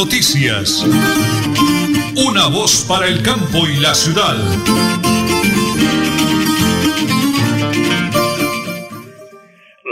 Noticias. 0.00 0.80
Una 2.16 2.48
voz 2.48 2.88
para 2.88 3.04
el 3.04 3.20
campo 3.20 3.68
y 3.68 3.76
la 3.84 3.92
ciudad. 3.92 4.32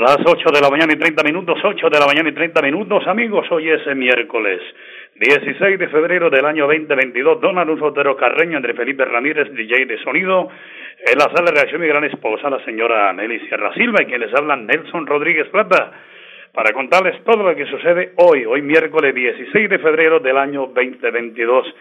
Las 0.00 0.16
8 0.24 0.48
de 0.50 0.60
la 0.62 0.70
mañana 0.70 0.94
y 0.94 0.96
30 0.96 1.22
minutos, 1.24 1.58
8 1.62 1.90
de 1.90 2.00
la 2.00 2.06
mañana 2.06 2.30
y 2.30 2.32
30 2.32 2.62
minutos, 2.62 3.06
amigos, 3.06 3.44
hoy 3.50 3.68
es 3.68 3.84
miércoles 3.94 4.62
16 5.16 5.78
de 5.78 5.88
febrero 5.88 6.30
del 6.30 6.46
año 6.46 6.66
2022. 6.66 7.42
Don 7.42 7.58
Alonso 7.58 7.84
Otero 7.84 8.16
Carreño, 8.16 8.56
André 8.56 8.72
Felipe 8.72 9.04
Ramírez, 9.04 9.52
DJ 9.52 9.84
de 9.84 10.02
sonido, 10.02 10.48
en 11.04 11.18
la 11.18 11.24
sala 11.24 11.50
de 11.50 11.52
reacción 11.52 11.82
mi 11.82 11.86
gran 11.86 12.04
esposa, 12.04 12.48
la 12.48 12.64
señora 12.64 13.12
Nelly 13.12 13.40
Sierra 13.40 13.74
Silva, 13.74 14.02
y 14.02 14.06
quien 14.06 14.22
les 14.22 14.34
habla 14.34 14.56
Nelson 14.56 15.06
Rodríguez 15.06 15.48
Plata, 15.48 15.92
para 16.58 16.72
contarles 16.72 17.22
todo 17.22 17.44
lo 17.44 17.54
que 17.54 17.66
sucede 17.66 18.14
hoy, 18.16 18.44
hoy 18.44 18.62
miércoles 18.62 19.14
16 19.14 19.70
de 19.70 19.78
febrero 19.78 20.18
del 20.18 20.36
año 20.36 20.66
2022. 20.74 21.72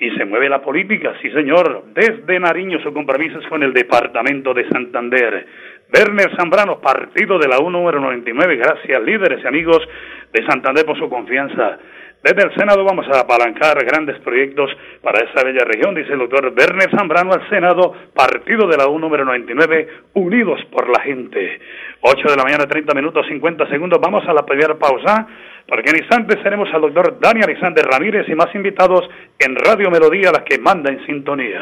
Y 0.00 0.10
se 0.10 0.24
mueve 0.24 0.48
la 0.48 0.60
política, 0.60 1.14
sí 1.22 1.30
señor, 1.30 1.84
desde 1.94 2.40
Nariño 2.40 2.80
su 2.80 2.92
compromiso 2.92 3.38
es 3.38 3.46
con 3.46 3.62
el 3.62 3.72
departamento 3.72 4.52
de 4.52 4.68
Santander. 4.70 5.46
Werner 5.94 6.34
Zambrano, 6.34 6.80
partido 6.80 7.38
de 7.38 7.46
la 7.46 7.60
U 7.60 7.70
número 7.70 8.00
99, 8.00 8.56
gracias 8.56 9.00
líderes 9.04 9.38
y 9.44 9.46
amigos 9.46 9.88
de 10.32 10.44
Santander 10.44 10.84
por 10.84 10.98
su 10.98 11.08
confianza. 11.08 11.78
Desde 12.24 12.42
el 12.42 12.54
Senado 12.54 12.82
vamos 12.84 13.06
a 13.12 13.20
apalancar 13.20 13.84
grandes 13.84 14.18
proyectos 14.20 14.70
para 15.02 15.22
esta 15.26 15.44
bella 15.44 15.62
región, 15.62 15.94
dice 15.94 16.14
el 16.14 16.20
doctor 16.20 16.54
Werner 16.56 16.90
Zambrano 16.90 17.34
al 17.34 17.46
Senado, 17.50 17.92
partido 18.14 18.66
de 18.66 18.78
la 18.78 18.88
U 18.88 18.98
número 18.98 19.26
99, 19.26 19.88
unidos 20.14 20.58
por 20.72 20.88
la 20.88 21.02
gente. 21.02 21.60
8 22.00 22.28
de 22.30 22.36
la 22.36 22.44
mañana, 22.44 22.66
30 22.66 22.94
minutos, 22.94 23.26
50 23.28 23.68
segundos. 23.68 24.00
Vamos 24.00 24.26
a 24.26 24.32
la 24.32 24.46
primera 24.46 24.74
pausa, 24.74 25.26
porque 25.68 25.90
en 25.90 26.26
tenemos 26.42 26.72
al 26.72 26.80
doctor 26.80 27.20
Daniel 27.20 27.44
Alexander 27.44 27.84
Ramírez 27.84 28.26
y 28.26 28.34
más 28.34 28.54
invitados 28.54 29.06
en 29.38 29.54
Radio 29.56 29.90
Melodía, 29.90 30.32
la 30.32 30.44
que 30.44 30.58
manda 30.58 30.90
en 30.90 31.04
sintonía. 31.04 31.60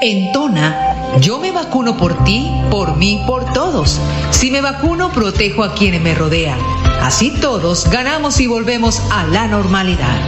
En 0.00 0.32
Tona, 0.32 1.18
yo 1.20 1.38
me 1.38 1.52
vacuno 1.52 1.94
por 1.98 2.24
ti, 2.24 2.50
por 2.70 2.96
mí, 2.96 3.22
por 3.26 3.52
todos. 3.52 4.00
Si 4.30 4.50
me 4.50 4.62
vacuno, 4.62 5.10
protejo 5.12 5.62
a 5.62 5.74
quienes 5.74 6.00
me 6.00 6.14
rodean. 6.14 6.85
Así 7.06 7.30
todos 7.30 7.88
ganamos 7.88 8.40
y 8.40 8.48
volvemos 8.48 9.00
a 9.12 9.22
la 9.28 9.46
normalidad. 9.46 10.18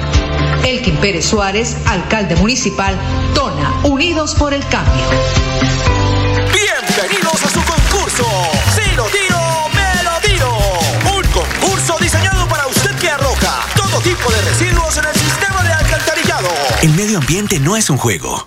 Elkin 0.64 0.96
Pérez 0.98 1.26
Suárez, 1.26 1.76
alcalde 1.86 2.36
municipal, 2.36 2.96
Tona, 3.34 3.80
Unidos 3.82 4.36
por 4.36 4.54
el 4.54 4.64
Cambio. 4.68 5.04
Bienvenidos 6.52 7.42
a 7.42 7.50
su 7.50 7.60
concurso. 7.64 8.24
Si 8.76 8.94
lo 8.94 9.06
tiro, 9.06 9.40
me 9.74 10.04
lo 10.04 10.20
tiro. 10.20 10.56
Un 11.16 11.26
concurso 11.32 11.96
diseñado 12.00 12.46
para 12.46 12.68
usted 12.68 12.94
que 13.00 13.10
arroja 13.10 13.66
todo 13.74 14.00
tipo 14.00 14.30
de 14.30 14.40
residuos 14.42 14.98
en 14.98 15.04
el 15.06 15.14
sistema 15.16 15.64
de 15.64 15.72
alcantarillado. 15.72 16.48
El 16.82 16.94
medio 16.94 17.18
ambiente 17.18 17.58
no 17.58 17.76
es 17.76 17.90
un 17.90 17.96
juego. 17.96 18.46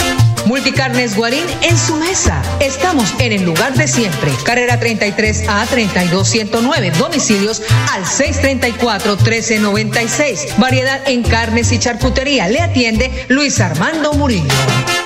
Multicarnes 0.51 1.15
Guarín 1.15 1.45
en 1.61 1.77
su 1.77 1.95
mesa. 1.95 2.41
Estamos 2.59 3.13
en 3.19 3.31
el 3.31 3.43
lugar 3.43 3.73
de 3.73 3.87
siempre. 3.87 4.33
Carrera 4.43 4.77
33 4.77 5.47
a 5.47 5.65
32109. 5.65 6.91
Domicilios 6.99 7.61
al 7.93 8.05
634 8.05 9.15
1396. 9.15 10.47
Variedad 10.57 11.07
en 11.07 11.23
carnes 11.23 11.71
y 11.71 11.79
charcutería. 11.79 12.49
Le 12.49 12.59
atiende 12.59 13.27
Luis 13.29 13.61
Armando 13.61 14.11
Murillo. 14.11 14.43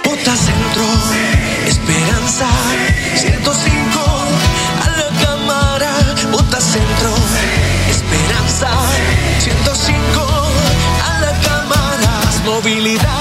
Bota 0.03 0.35
Centro, 0.35 0.83
Esperanza, 1.67 2.47
105 3.15 3.99
a 4.81 4.89
la 4.97 5.09
cámara. 5.27 5.91
Bota 6.31 6.59
Centro, 6.59 7.13
Esperanza, 7.91 8.69
105 9.41 10.27
a 11.05 11.19
la 11.19 11.39
cámara. 11.39 12.21
Movilidad, 12.45 13.14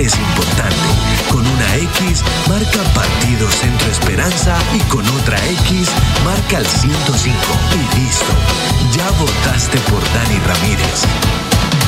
es 0.00 0.18
importante. 0.18 0.76
Con 1.30 1.46
una 1.46 1.76
X, 1.76 2.24
marca 2.48 2.82
Partido 2.94 3.50
Centro 3.50 3.90
Esperanza 3.90 4.56
y 4.74 4.78
con 4.88 5.06
otra 5.08 5.36
X, 5.46 5.90
marca 6.24 6.58
el 6.58 6.66
105. 6.66 7.36
Y 7.74 8.00
listo. 8.00 8.32
Ya 8.96 9.10
votaste 9.18 9.78
por 9.90 10.02
Dani 10.14 10.38
Ramírez. 10.46 11.04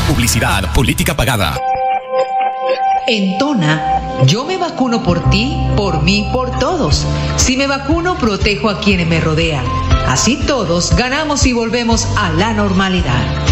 Publicidad, 0.08 0.72
política 0.74 1.16
pagada. 1.16 1.58
En 3.06 3.38
Tona, 3.38 4.24
yo 4.26 4.44
me 4.44 4.58
vacuno 4.58 5.02
por 5.02 5.30
ti, 5.30 5.56
por 5.74 6.02
mí, 6.02 6.28
por 6.32 6.58
todos. 6.58 7.06
Si 7.36 7.56
me 7.56 7.66
vacuno, 7.66 8.18
protejo 8.18 8.68
a 8.68 8.80
quienes 8.80 9.06
me 9.06 9.20
rodean. 9.20 9.64
Así 10.06 10.36
todos 10.36 10.94
ganamos 10.96 11.46
y 11.46 11.54
volvemos 11.54 12.06
a 12.16 12.30
la 12.30 12.52
normalidad. 12.52 13.51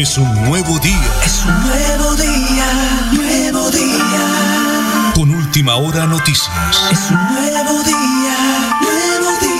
Es 0.00 0.16
un 0.16 0.32
nuevo 0.46 0.78
día. 0.78 1.10
Es 1.26 1.44
un 1.44 1.58
nuevo 1.66 2.14
día, 2.14 2.70
nuevo 3.18 3.66
día. 3.74 5.10
Con 5.12 5.28
última 5.34 5.74
hora 5.74 6.06
noticias. 6.06 6.70
Es 6.92 7.10
un 7.10 7.18
nuevo 7.34 7.82
día, 7.82 8.38
nuevo 8.78 9.30
día. 9.42 9.58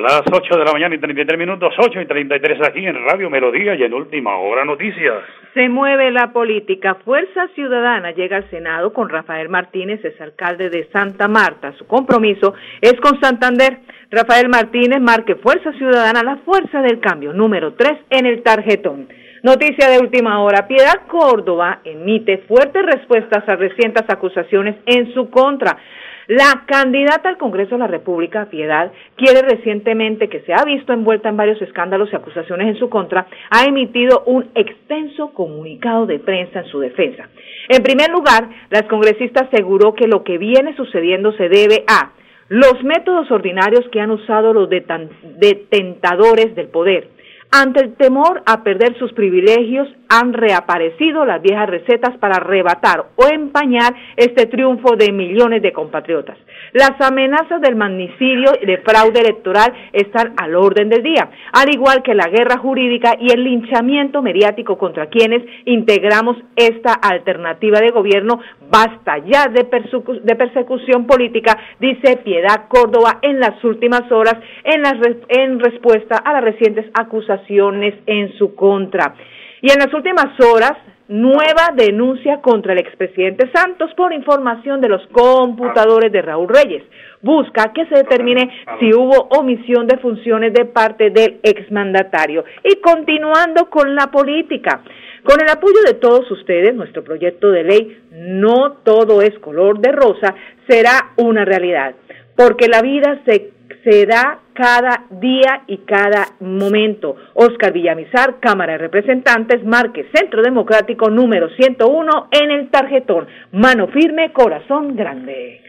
Las 0.00 0.22
8 0.32 0.56
de 0.56 0.64
la 0.64 0.72
mañana 0.72 0.94
y 0.94 0.98
33 0.98 1.36
minutos, 1.36 1.74
8 1.76 2.00
y 2.00 2.06
33 2.06 2.68
aquí 2.68 2.86
en 2.86 3.04
Radio 3.04 3.28
Melodía 3.28 3.74
y 3.74 3.82
en 3.82 3.92
Última 3.92 4.36
Hora 4.36 4.64
Noticias. 4.64 5.24
Se 5.52 5.68
mueve 5.68 6.12
la 6.12 6.32
política. 6.32 6.94
Fuerza 7.04 7.48
Ciudadana 7.56 8.12
llega 8.12 8.36
al 8.36 8.48
Senado 8.50 8.92
con 8.92 9.08
Rafael 9.08 9.48
Martínez, 9.48 10.04
es 10.04 10.18
alcalde 10.20 10.70
de 10.70 10.84
Santa 10.92 11.26
Marta. 11.26 11.72
Su 11.72 11.88
compromiso 11.88 12.54
es 12.80 12.94
con 13.00 13.20
Santander. 13.20 13.80
Rafael 14.12 14.48
Martínez 14.48 15.00
marque 15.00 15.36
Fuerza 15.36 15.72
Ciudadana, 15.74 16.24
la 16.24 16.38
fuerza 16.38 16.82
del 16.82 16.98
cambio, 16.98 17.32
número 17.32 17.74
3 17.74 17.92
en 18.10 18.26
el 18.26 18.42
tarjetón. 18.42 19.06
Noticia 19.44 19.88
de 19.88 20.00
última 20.00 20.42
hora. 20.42 20.66
Piedad 20.66 21.06
Córdoba 21.06 21.78
emite 21.84 22.38
fuertes 22.48 22.84
respuestas 22.84 23.48
a 23.48 23.54
recientes 23.54 24.02
acusaciones 24.08 24.74
en 24.86 25.14
su 25.14 25.30
contra. 25.30 25.78
La 26.26 26.64
candidata 26.66 27.28
al 27.28 27.38
Congreso 27.38 27.76
de 27.76 27.78
la 27.78 27.86
República, 27.86 28.46
Piedad, 28.50 28.90
quiere 29.14 29.42
recientemente, 29.42 30.28
que 30.28 30.40
se 30.40 30.54
ha 30.54 30.64
visto 30.64 30.92
envuelta 30.92 31.28
en 31.28 31.36
varios 31.36 31.62
escándalos 31.62 32.12
y 32.12 32.16
acusaciones 32.16 32.66
en 32.66 32.78
su 32.80 32.90
contra, 32.90 33.28
ha 33.50 33.64
emitido 33.64 34.24
un 34.26 34.50
extenso 34.56 35.32
comunicado 35.34 36.06
de 36.06 36.18
prensa 36.18 36.60
en 36.60 36.66
su 36.66 36.80
defensa. 36.80 37.28
En 37.68 37.84
primer 37.84 38.10
lugar, 38.10 38.48
la 38.70 38.82
congresista 38.88 39.42
aseguró 39.42 39.94
que 39.94 40.08
lo 40.08 40.24
que 40.24 40.36
viene 40.36 40.74
sucediendo 40.74 41.30
se 41.34 41.48
debe 41.48 41.84
a 41.86 42.10
los 42.50 42.82
métodos 42.82 43.30
ordinarios 43.30 43.88
que 43.92 44.00
han 44.00 44.10
usado 44.10 44.52
los 44.52 44.68
detentadores 44.68 46.56
del 46.56 46.66
poder, 46.66 47.08
ante 47.52 47.80
el 47.80 47.94
temor 47.94 48.42
a 48.46 48.62
perder 48.62 48.96
sus 48.98 49.12
privilegios, 49.12 49.88
han 50.08 50.32
reaparecido 50.32 51.24
las 51.24 51.42
viejas 51.42 51.68
recetas 51.68 52.16
para 52.18 52.36
arrebatar 52.36 53.06
o 53.16 53.26
empañar 53.26 53.94
este 54.16 54.46
triunfo 54.46 54.96
de 54.96 55.12
millones 55.12 55.62
de 55.62 55.72
compatriotas. 55.72 56.36
Las 56.72 56.92
amenazas 57.00 57.60
del 57.60 57.76
magnicidio 57.76 58.52
y 58.60 58.66
de 58.66 58.78
fraude 58.78 59.20
electoral 59.20 59.72
están 59.92 60.34
al 60.36 60.54
orden 60.54 60.88
del 60.88 61.02
día, 61.02 61.30
al 61.52 61.72
igual 61.72 62.02
que 62.02 62.14
la 62.14 62.28
guerra 62.28 62.58
jurídica 62.58 63.16
y 63.20 63.32
el 63.32 63.42
linchamiento 63.42 64.22
mediático 64.22 64.78
contra 64.78 65.06
quienes 65.06 65.42
integramos 65.64 66.36
esta 66.54 66.92
alternativa 66.92 67.80
de 67.80 67.90
gobierno. 67.90 68.40
Basta 68.70 69.18
ya 69.18 69.46
de, 69.48 69.64
persecución 69.64 71.06
política, 71.06 71.58
dice 71.80 72.18
Piedad 72.18 72.68
Córdoba 72.68 73.18
en 73.22 73.40
las 73.40 73.62
últimas 73.64 74.10
horas 74.12 74.36
en, 74.62 74.82
en 75.28 75.58
respuesta 75.58 76.16
a 76.16 76.32
las 76.34 76.44
recientes 76.44 76.86
acusaciones 76.94 77.39
en 77.48 78.32
su 78.38 78.54
contra. 78.54 79.14
Y 79.62 79.70
en 79.70 79.78
las 79.78 79.92
últimas 79.92 80.38
horas, 80.40 80.72
nueva 81.08 81.70
denuncia 81.74 82.40
contra 82.40 82.72
el 82.72 82.78
expresidente 82.78 83.50
Santos 83.52 83.90
por 83.96 84.12
información 84.12 84.80
de 84.80 84.88
los 84.88 85.04
computadores 85.08 86.12
de 86.12 86.22
Raúl 86.22 86.48
Reyes. 86.48 86.84
Busca 87.20 87.72
que 87.74 87.84
se 87.86 87.96
determine 87.96 88.48
si 88.78 88.94
hubo 88.94 89.28
omisión 89.38 89.86
de 89.86 89.98
funciones 89.98 90.52
de 90.54 90.66
parte 90.66 91.10
del 91.10 91.40
exmandatario. 91.42 92.44
Y 92.62 92.76
continuando 92.76 93.68
con 93.68 93.94
la 93.94 94.06
política. 94.06 94.82
Con 95.24 95.38
el 95.42 95.50
apoyo 95.50 95.82
de 95.84 95.94
todos 95.94 96.30
ustedes, 96.30 96.74
nuestro 96.74 97.04
proyecto 97.04 97.50
de 97.50 97.64
ley 97.64 97.98
No 98.12 98.78
todo 98.84 99.20
es 99.20 99.38
color 99.40 99.78
de 99.80 99.92
rosa 99.92 100.34
será 100.66 101.12
una 101.16 101.44
realidad, 101.44 101.94
porque 102.36 102.68
la 102.68 102.80
vida 102.80 103.20
se 103.26 103.50
se 103.84 104.06
da 104.06 104.40
cada 104.52 105.04
día 105.10 105.62
y 105.66 105.78
cada 105.78 106.28
momento. 106.40 107.16
Oscar 107.34 107.72
Villamizar, 107.72 108.40
Cámara 108.40 108.72
de 108.72 108.78
Representantes, 108.78 109.64
marque 109.64 110.08
Centro 110.14 110.42
Democrático 110.42 111.10
número 111.10 111.48
101 111.50 112.28
en 112.30 112.50
el 112.50 112.70
tarjetón. 112.70 113.26
Mano 113.52 113.88
firme, 113.88 114.32
corazón 114.32 114.96
grande. 114.96 115.60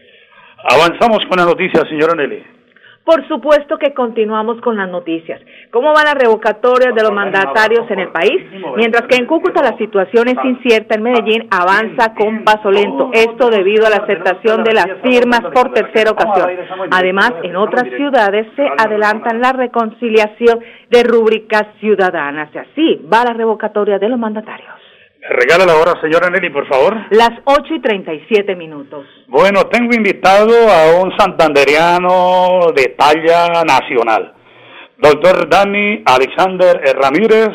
Avanzamos 0.68 1.24
con 1.28 1.38
la 1.38 1.44
noticia, 1.44 1.82
señora 1.88 2.14
Nelly. 2.14 2.61
Por 3.04 3.26
supuesto 3.26 3.78
que 3.78 3.92
continuamos 3.94 4.60
con 4.60 4.76
las 4.76 4.88
noticias. 4.88 5.40
¿Cómo 5.72 5.92
van 5.92 6.04
las 6.04 6.14
revocatorias 6.14 6.94
de 6.94 7.02
los 7.02 7.12
mandatarios 7.12 7.90
en 7.90 7.98
el 7.98 8.08
país? 8.08 8.44
Mientras 8.76 9.08
que 9.08 9.16
en 9.16 9.26
Cúcuta 9.26 9.60
la 9.60 9.76
situación 9.76 10.28
es 10.28 10.36
incierta, 10.44 10.94
en 10.94 11.02
Medellín 11.02 11.48
avanza 11.50 12.14
con 12.14 12.44
paso 12.44 12.70
lento. 12.70 13.10
Esto 13.12 13.50
debido 13.50 13.86
a 13.86 13.90
la 13.90 13.96
aceptación 13.96 14.62
de 14.62 14.74
las 14.74 14.86
firmas 15.02 15.40
por 15.52 15.72
tercera 15.72 16.12
ocasión. 16.12 16.50
Además, 16.92 17.32
en 17.42 17.56
otras 17.56 17.88
ciudades 17.96 18.46
se 18.54 18.68
adelantan 18.78 19.40
la 19.40 19.52
reconciliación 19.52 20.60
de 20.88 21.02
rúbricas 21.02 21.66
ciudadanas. 21.80 22.50
Y 22.54 22.58
así 22.58 23.06
va 23.12 23.24
la 23.24 23.32
revocatoria 23.32 23.98
de 23.98 24.08
los 24.08 24.18
mandatarios. 24.18 24.81
Regala 25.22 25.64
la 25.64 25.76
hora, 25.76 26.00
señora 26.00 26.28
Nelly, 26.30 26.50
por 26.50 26.66
favor. 26.66 26.96
Las 27.10 27.30
8 27.44 27.74
y 27.76 27.80
37 27.80 28.56
minutos. 28.56 29.06
Bueno, 29.28 29.66
tengo 29.66 29.94
invitado 29.94 30.52
a 30.68 31.00
un 31.00 31.16
santanderiano 31.16 32.72
de 32.74 32.96
talla 32.98 33.62
nacional. 33.62 34.34
Doctor 34.98 35.48
Dani 35.48 36.02
Alexander 36.04 36.80
Ramírez 37.00 37.50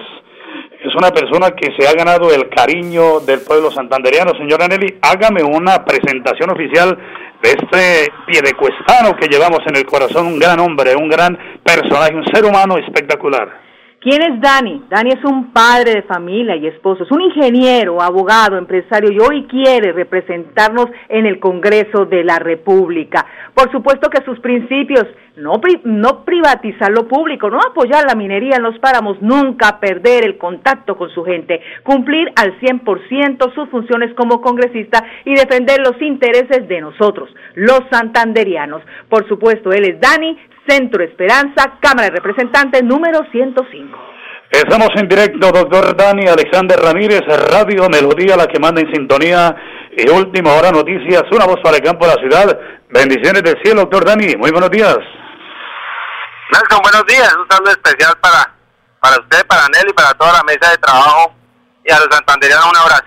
es 0.81 0.95
una 0.95 1.11
persona 1.11 1.51
que 1.51 1.75
se 1.77 1.85
ha 1.85 1.93
ganado 1.93 2.33
el 2.33 2.47
cariño 2.47 3.19
del 3.19 3.41
pueblo 3.41 3.69
santanderiano. 3.69 4.31
Señora 4.37 4.69
Nelly, 4.69 4.99
hágame 5.01 5.43
una 5.43 5.83
presentación 5.83 6.49
oficial 6.51 6.97
de 7.41 7.49
este 7.49 8.11
piedecuestano 8.27 9.13
que 9.17 9.27
llevamos 9.27 9.59
en 9.67 9.75
el 9.75 9.85
corazón, 9.85 10.27
un 10.27 10.39
gran 10.39 10.61
hombre, 10.61 10.95
un 10.95 11.09
gran 11.09 11.37
personaje, 11.63 12.15
un 12.15 12.25
ser 12.33 12.45
humano 12.45 12.77
espectacular. 12.77 13.66
¿Quién 14.09 14.21
es 14.21 14.39
Dani? 14.39 14.85
Dani 14.89 15.09
es 15.09 15.25
un 15.25 15.51
padre 15.51 15.95
de 15.95 16.01
familia 16.03 16.55
y 16.55 16.65
esposo, 16.65 17.03
es 17.03 17.11
un 17.11 17.19
ingeniero, 17.19 18.01
abogado, 18.01 18.57
empresario 18.57 19.11
y 19.11 19.19
hoy 19.19 19.45
quiere 19.47 19.91
representarnos 19.91 20.85
en 21.09 21.25
el 21.25 21.41
Congreso 21.41 22.05
de 22.05 22.23
la 22.23 22.39
República. 22.39 23.25
Por 23.53 23.69
supuesto 23.69 24.09
que 24.09 24.23
sus 24.23 24.39
principios, 24.39 25.03
no, 25.35 25.59
no 25.83 26.23
privatizar 26.23 26.89
lo 26.89 27.05
público, 27.05 27.49
no 27.49 27.59
apoyar 27.59 28.05
la 28.07 28.15
minería 28.15 28.55
en 28.55 28.63
los 28.63 28.79
páramos, 28.79 29.21
nunca 29.21 29.77
perder 29.81 30.23
el 30.23 30.37
contacto 30.37 30.95
con 30.95 31.09
su 31.09 31.25
gente, 31.25 31.59
cumplir 31.83 32.31
al 32.37 32.57
100% 32.61 33.53
sus 33.55 33.67
funciones 33.67 34.13
como 34.13 34.39
congresista 34.39 35.03
y 35.25 35.35
defender 35.35 35.79
los 35.79 36.01
intereses 36.01 36.65
de 36.69 36.79
nosotros, 36.79 37.29
los 37.55 37.81
santanderianos. 37.91 38.81
Por 39.09 39.27
supuesto, 39.27 39.73
él 39.73 39.83
es 39.83 39.99
Dani, 39.99 40.37
Centro 40.67 41.03
Esperanza, 41.03 41.77
Cámara 41.79 42.09
de 42.09 42.15
Representantes 42.15 42.83
número 42.83 43.19
105. 43.31 44.07
Estamos 44.51 44.89
en 44.95 45.07
directo, 45.07 45.51
doctor 45.51 45.95
Dani 45.95 46.27
Alexander 46.27 46.79
Ramírez, 46.79 47.21
Radio 47.51 47.89
Melodía, 47.89 48.37
la 48.37 48.47
que 48.47 48.59
manda 48.59 48.81
en 48.81 48.91
sintonía. 48.93 49.55
Y 49.97 50.09
última 50.09 50.53
hora 50.53 50.71
noticias, 50.71 51.23
una 51.31 51.45
voz 51.45 51.59
para 51.63 51.77
el 51.77 51.83
campo 51.83 52.05
de 52.05 52.15
la 52.15 52.21
ciudad. 52.21 52.59
Bendiciones 52.89 53.43
del 53.43 53.57
cielo, 53.63 53.81
doctor 53.81 54.05
Dani. 54.05 54.35
Muy 54.37 54.51
buenos 54.51 54.69
días. 54.69 54.97
Nelson, 56.51 56.79
buenos 56.83 57.05
días. 57.07 57.35
Un 57.35 57.49
saludo 57.49 57.71
especial 57.71 58.13
para, 58.21 58.53
para 59.01 59.15
usted, 59.21 59.45
para 59.47 59.63
Nelly, 59.73 59.93
para 59.93 60.13
toda 60.13 60.33
la 60.33 60.43
mesa 60.43 60.71
de 60.71 60.77
trabajo 60.77 61.33
y 61.83 61.91
a 61.91 61.97
los 61.97 62.07
santanderianos 62.11 62.65
un 62.69 62.77
abrazo. 62.77 63.05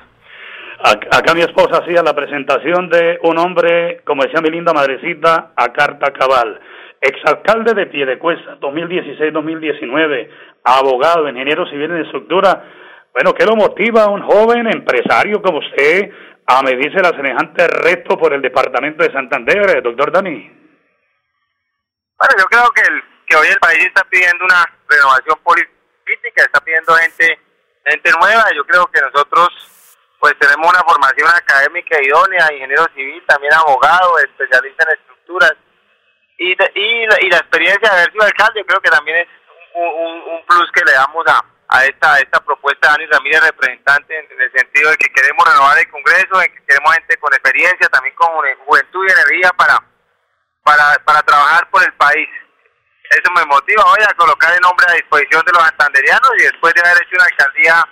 Acá 1.12 1.34
mi 1.34 1.42
esposa 1.42 1.82
hacía 1.82 2.02
la 2.02 2.14
presentación 2.14 2.88
de 2.88 3.18
un 3.22 3.38
hombre, 3.38 4.00
como 4.04 4.22
decía 4.22 4.40
mi 4.40 4.50
linda 4.50 4.72
madrecita, 4.72 5.52
a 5.54 5.72
carta 5.72 6.10
cabal 6.12 6.58
exalcalde 7.00 7.74
de 7.74 7.86
Piedecuesta, 7.86 8.58
2016-2019, 8.60 10.30
abogado, 10.64 11.28
ingeniero 11.28 11.66
civil 11.66 11.90
en 11.90 12.04
estructura. 12.04 12.64
Bueno, 13.12 13.32
¿qué 13.34 13.46
lo 13.46 13.56
motiva 13.56 14.04
a 14.04 14.10
un 14.10 14.22
joven 14.22 14.66
empresario 14.66 15.40
como 15.40 15.58
usted 15.58 16.10
a 16.46 16.62
medirse 16.62 17.00
la 17.00 17.10
semejante 17.10 17.66
reto 17.68 18.18
por 18.18 18.34
el 18.34 18.42
departamento 18.42 19.02
de 19.02 19.12
Santander, 19.12 19.82
doctor 19.82 20.12
Dani? 20.12 20.60
Bueno, 22.18 22.34
yo 22.38 22.44
creo 22.44 22.70
que, 22.74 22.82
el, 22.82 23.02
que 23.26 23.36
hoy 23.36 23.48
el 23.48 23.58
país 23.58 23.86
está 23.86 24.04
pidiendo 24.04 24.44
una 24.44 24.66
renovación 24.88 25.38
política, 25.42 26.44
está 26.44 26.60
pidiendo 26.60 26.92
gente, 26.94 27.38
gente 27.86 28.10
nueva. 28.20 28.44
Yo 28.54 28.64
creo 28.64 28.86
que 28.86 29.00
nosotros 29.00 29.48
pues 30.18 30.34
tenemos 30.38 30.68
una 30.68 30.80
formación 30.80 31.28
académica 31.34 31.96
idónea, 32.02 32.52
ingeniero 32.52 32.84
civil, 32.94 33.22
también 33.26 33.54
abogado, 33.54 34.18
especialista 34.18 34.84
en 34.84 34.98
estructuras 34.98 35.54
y, 36.40 36.52
y, 36.52 37.06
la, 37.06 37.16
y 37.20 37.28
la 37.28 37.36
experiencia 37.36 37.90
de 37.90 37.96
haber 37.96 38.12
sido 38.12 38.24
alcalde 38.24 38.64
creo 38.64 38.80
que 38.80 38.90
también 38.90 39.18
es 39.18 39.28
un, 39.74 39.84
un, 39.84 40.46
plus 40.46 40.72
que 40.72 40.84
le 40.84 40.92
damos 40.92 41.24
a, 41.28 41.44
a 41.68 41.84
esta, 41.84 42.18
esta 42.18 42.40
propuesta 42.40 42.88
de 42.88 42.92
Dani 42.92 43.06
Ramírez, 43.12 43.40
representante, 43.42 44.18
en, 44.18 44.40
el 44.40 44.50
sentido 44.52 44.90
de 44.90 44.96
que 44.96 45.12
queremos 45.12 45.46
renovar 45.46 45.78
el 45.78 45.90
Congreso, 45.90 46.40
en 46.40 46.52
que 46.52 46.64
queremos 46.64 46.94
gente 46.94 47.16
con 47.18 47.32
experiencia, 47.34 47.88
también 47.88 48.14
con 48.14 48.28
juventud 48.66 49.06
y 49.06 49.12
energía 49.12 49.50
para, 49.50 49.78
para, 50.64 50.96
para 51.04 51.22
trabajar 51.22 51.68
por 51.70 51.84
el 51.84 51.92
país. 51.94 52.28
Eso 53.10 53.30
me 53.36 53.44
motiva 53.44 53.84
hoy 53.84 54.02
a 54.08 54.14
colocar 54.14 54.54
el 54.54 54.60
nombre 54.60 54.86
a 54.88 54.94
disposición 54.94 55.44
de 55.44 55.52
los 55.52 55.62
santanderianos 55.62 56.30
y 56.38 56.42
después 56.44 56.72
de 56.72 56.80
haber 56.80 57.02
hecho 57.02 57.16
una 57.16 57.24
alcaldía 57.24 57.84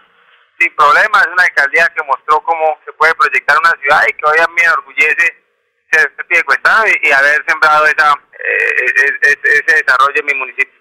sin 0.59 0.75
problemas, 0.75 1.27
una 1.27 1.45
alcaldía 1.45 1.87
que 1.95 2.03
mostró 2.05 2.41
cómo 2.41 2.79
se 2.85 2.93
puede 2.95 3.15
proyectar 3.15 3.59
una 3.59 3.77
ciudad 3.83 4.03
y 4.09 4.13
que 4.15 4.25
hoy 4.25 4.39
a 4.41 4.47
mí 4.49 4.55
me 4.57 4.63
enorgullece 4.63 5.45
ser 5.91 6.15
pie 6.29 6.43
y, 6.43 7.09
y 7.09 7.13
haber 7.13 7.45
sembrado 7.47 7.87
esa, 7.87 8.15
ese 9.23 9.85
desarrollo 9.85 10.21
en 10.21 10.27
mi 10.27 10.39
municipio. 10.39 10.79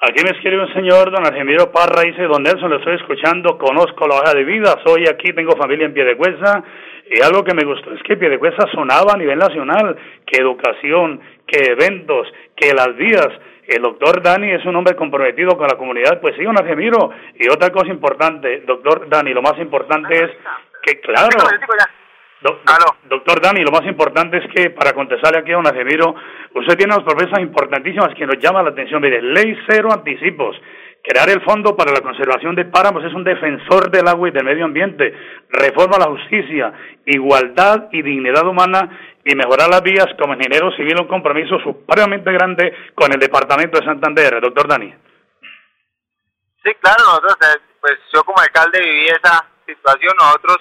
Aquí 0.00 0.22
me 0.22 0.30
escribe 0.30 0.62
un 0.62 0.72
señor, 0.74 1.10
don 1.10 1.26
Argemiro 1.26 1.72
Parra, 1.72 2.02
dice, 2.02 2.22
don 2.22 2.42
Nelson, 2.42 2.70
le 2.70 2.76
estoy 2.76 2.94
escuchando, 2.96 3.58
conozco 3.58 4.06
la 4.06 4.20
hoja 4.20 4.32
de 4.32 4.44
vida, 4.44 4.76
soy 4.86 5.08
aquí, 5.08 5.32
tengo 5.32 5.56
familia 5.56 5.86
en 5.86 5.92
Piedecuesta, 5.92 6.62
y 7.10 7.20
algo 7.20 7.42
que 7.42 7.52
me 7.52 7.64
gustó 7.64 7.92
es 7.92 8.02
que 8.04 8.16
Piedecuesta 8.16 8.64
sonaba 8.70 9.14
a 9.14 9.16
nivel 9.16 9.38
nacional, 9.38 9.96
que 10.24 10.40
educación, 10.40 11.20
que 11.44 11.72
eventos, 11.72 12.28
que 12.54 12.72
las 12.74 12.94
vías. 12.96 13.28
El 13.66 13.82
doctor 13.82 14.22
Dani 14.22 14.52
es 14.52 14.64
un 14.66 14.76
hombre 14.76 14.94
comprometido 14.94 15.56
con 15.58 15.66
la 15.66 15.76
comunidad, 15.76 16.20
pues 16.20 16.36
sí, 16.36 16.44
don 16.44 16.56
Argemiro. 16.56 17.10
Y 17.34 17.48
otra 17.48 17.70
cosa 17.70 17.88
importante, 17.88 18.62
doctor 18.66 19.08
Dani, 19.08 19.34
lo 19.34 19.42
más 19.42 19.58
importante 19.58 20.14
es 20.14 20.30
que, 20.82 21.00
claro, 21.00 21.28
doctor 22.40 23.40
Dani, 23.40 23.62
lo 23.62 23.72
más 23.72 23.84
importante 23.84 24.38
es 24.38 24.44
que 24.54 24.70
para 24.70 24.92
contestarle 24.92 25.40
aquí 25.40 25.52
a 25.52 25.56
don 25.56 25.66
Agemiro, 25.66 26.14
usted 26.54 26.76
tiene 26.76 26.94
unas 26.94 27.04
promesas 27.04 27.40
importantísimas 27.40 28.14
que 28.14 28.26
nos 28.26 28.38
llaman 28.38 28.64
la 28.64 28.70
atención. 28.70 29.02
Mire, 29.02 29.20
ley 29.22 29.58
cero 29.68 29.88
anticipos, 29.92 30.56
crear 31.02 31.28
el 31.30 31.42
Fondo 31.42 31.76
para 31.76 31.92
la 31.92 32.00
Conservación 32.00 32.54
de 32.54 32.66
Páramos 32.66 33.04
es 33.04 33.12
un 33.12 33.24
defensor 33.24 33.90
del 33.90 34.06
agua 34.06 34.28
y 34.28 34.32
del 34.32 34.44
medio 34.44 34.64
ambiente, 34.64 35.12
reforma 35.50 35.98
la 35.98 36.06
justicia, 36.06 36.72
igualdad 37.06 37.88
y 37.92 38.02
dignidad 38.02 38.46
humana 38.46 39.16
y 39.24 39.34
mejorar 39.34 39.68
las 39.68 39.82
vías 39.82 40.06
como 40.18 40.34
ingeniero 40.34 40.70
civil, 40.72 41.00
un 41.00 41.08
compromiso 41.08 41.58
supremamente 41.60 42.32
grande 42.32 42.72
con 42.94 43.12
el 43.12 43.18
Departamento 43.18 43.78
de 43.78 43.86
Santander. 43.86 44.40
Doctor 44.40 44.68
Dani. 44.68 44.94
Sí, 46.64 46.70
claro, 46.80 47.04
nosotros, 47.04 47.36
eh, 47.42 47.60
pues 47.80 47.98
yo 48.12 48.22
como 48.24 48.40
alcalde 48.40 48.80
viví 48.80 49.06
esa 49.06 49.44
situación, 49.66 50.14
nosotros 50.18 50.58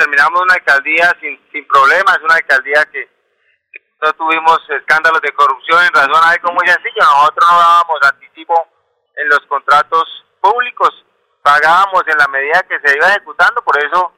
terminamos 0.00 0.40
una 0.40 0.54
alcaldía 0.54 1.12
sin, 1.20 1.38
sin 1.52 1.66
problemas, 1.68 2.18
una 2.24 2.36
alcaldía 2.36 2.82
que 2.90 3.06
no 4.00 4.12
tuvimos 4.14 4.58
escándalos 4.70 5.20
de 5.20 5.32
corrupción 5.32 5.84
en 5.84 5.92
razón 5.92 6.24
a 6.24 6.30
algo 6.30 6.52
muy 6.52 6.66
sencillo, 6.66 7.04
nosotros 7.04 7.50
no 7.50 7.58
dábamos 7.58 8.00
anticipo 8.02 8.54
en 9.14 9.28
los 9.28 9.40
contratos 9.40 10.04
públicos, 10.40 11.04
pagábamos 11.42 12.02
en 12.06 12.16
la 12.16 12.28
medida 12.28 12.62
que 12.62 12.80
se 12.80 12.96
iba 12.96 13.08
ejecutando, 13.08 13.62
por 13.62 13.76
eso 13.76 14.12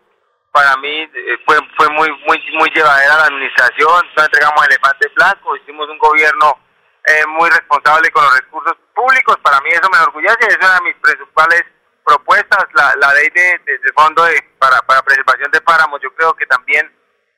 para 0.52 0.76
mí 0.76 1.02
eh, 1.02 1.38
fue 1.44 1.58
fue 1.76 1.88
muy 1.88 2.08
muy 2.28 2.38
muy 2.54 2.70
llevadera 2.70 3.16
la 3.16 3.24
administración, 3.24 4.06
no 4.16 4.22
entregamos 4.22 4.66
elefante 4.68 5.08
blanco, 5.16 5.56
hicimos 5.56 5.88
un 5.88 5.98
gobierno 5.98 6.58
eh, 7.06 7.26
muy 7.26 7.50
responsable 7.50 8.08
con 8.12 8.22
los 8.22 8.38
recursos 8.38 8.76
públicos, 8.94 9.36
para 9.42 9.60
mí 9.62 9.70
eso 9.70 9.90
me 9.90 9.98
enorgullece, 9.98 10.46
es 10.46 10.58
una 10.58 10.74
de 10.74 10.84
mis 10.84 10.96
principales 11.02 11.64
propuestas, 12.04 12.64
la, 12.74 12.94
la 12.96 13.14
ley 13.14 13.28
de, 13.34 13.60
de, 13.64 13.92
fondo 13.94 14.24
de, 14.24 14.42
para, 14.58 14.80
para 14.82 15.02
preservación 15.02 15.50
de 15.50 15.60
páramos, 15.60 16.00
yo 16.02 16.12
creo 16.14 16.34
que 16.34 16.46
también 16.46 16.90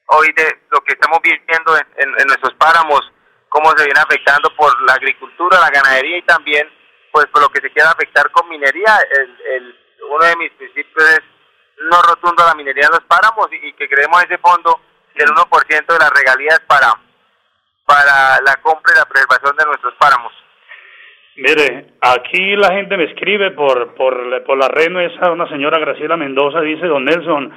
hoy 0.07 0.33
de 0.33 0.61
lo 0.71 0.81
que 0.83 0.93
estamos 0.93 1.19
viviendo 1.23 1.77
en, 1.77 2.09
en, 2.19 2.27
nuestros 2.27 2.55
páramos, 2.55 3.01
cómo 3.49 3.71
se 3.77 3.85
viene 3.85 4.01
afectando 4.01 4.55
por 4.57 4.81
la 4.83 4.95
agricultura, 4.95 5.61
la 5.61 5.71
ganadería 5.71 6.19
y 6.19 6.23
también 6.23 6.69
pues 7.13 7.27
por 7.27 7.43
lo 7.43 7.49
que 7.49 7.61
se 7.61 7.71
quiera 7.71 7.91
afectar 7.91 8.31
con 8.33 8.49
minería, 8.49 8.99
el, 9.11 9.41
el, 9.55 9.81
uno 10.11 10.25
de 10.25 10.37
mis 10.37 10.51
principios 10.53 11.11
es 11.11 11.21
no 11.91 12.03
rotundo 12.03 12.43
a 12.43 12.49
la 12.49 12.55
minería 12.55 12.87
en 12.87 12.93
los 12.93 13.05
páramos 13.05 13.49
y, 13.53 13.73
que 13.75 13.89
creemos 13.89 14.23
ese 14.25 14.39
fondo 14.39 14.81
del 15.15 15.29
1% 15.29 15.87
de 15.87 15.99
las 15.99 16.11
regalías 16.11 16.61
para, 16.67 16.93
para 17.87 18.41
la 18.41 18.57
compra 18.57 18.93
y 18.95 18.99
la 18.99 19.05
preservación 19.05 19.57
de 19.57 19.65
nuestros 19.65 19.95
páramos. 19.95 20.33
Mire, 21.37 21.87
aquí 22.01 22.55
la 22.55 22.73
gente 22.75 22.97
me 22.97 23.05
escribe 23.05 23.51
por, 23.51 23.95
por, 23.95 24.45
por 24.45 24.57
la 24.57 24.69
red 24.69 24.89
nuestra, 24.89 25.33
una 25.33 25.49
señora 25.49 25.81
Graciela 25.81 26.17
Mendoza 26.17 26.61
dice, 26.61 26.87
don 26.87 27.05
Nelson, 27.05 27.51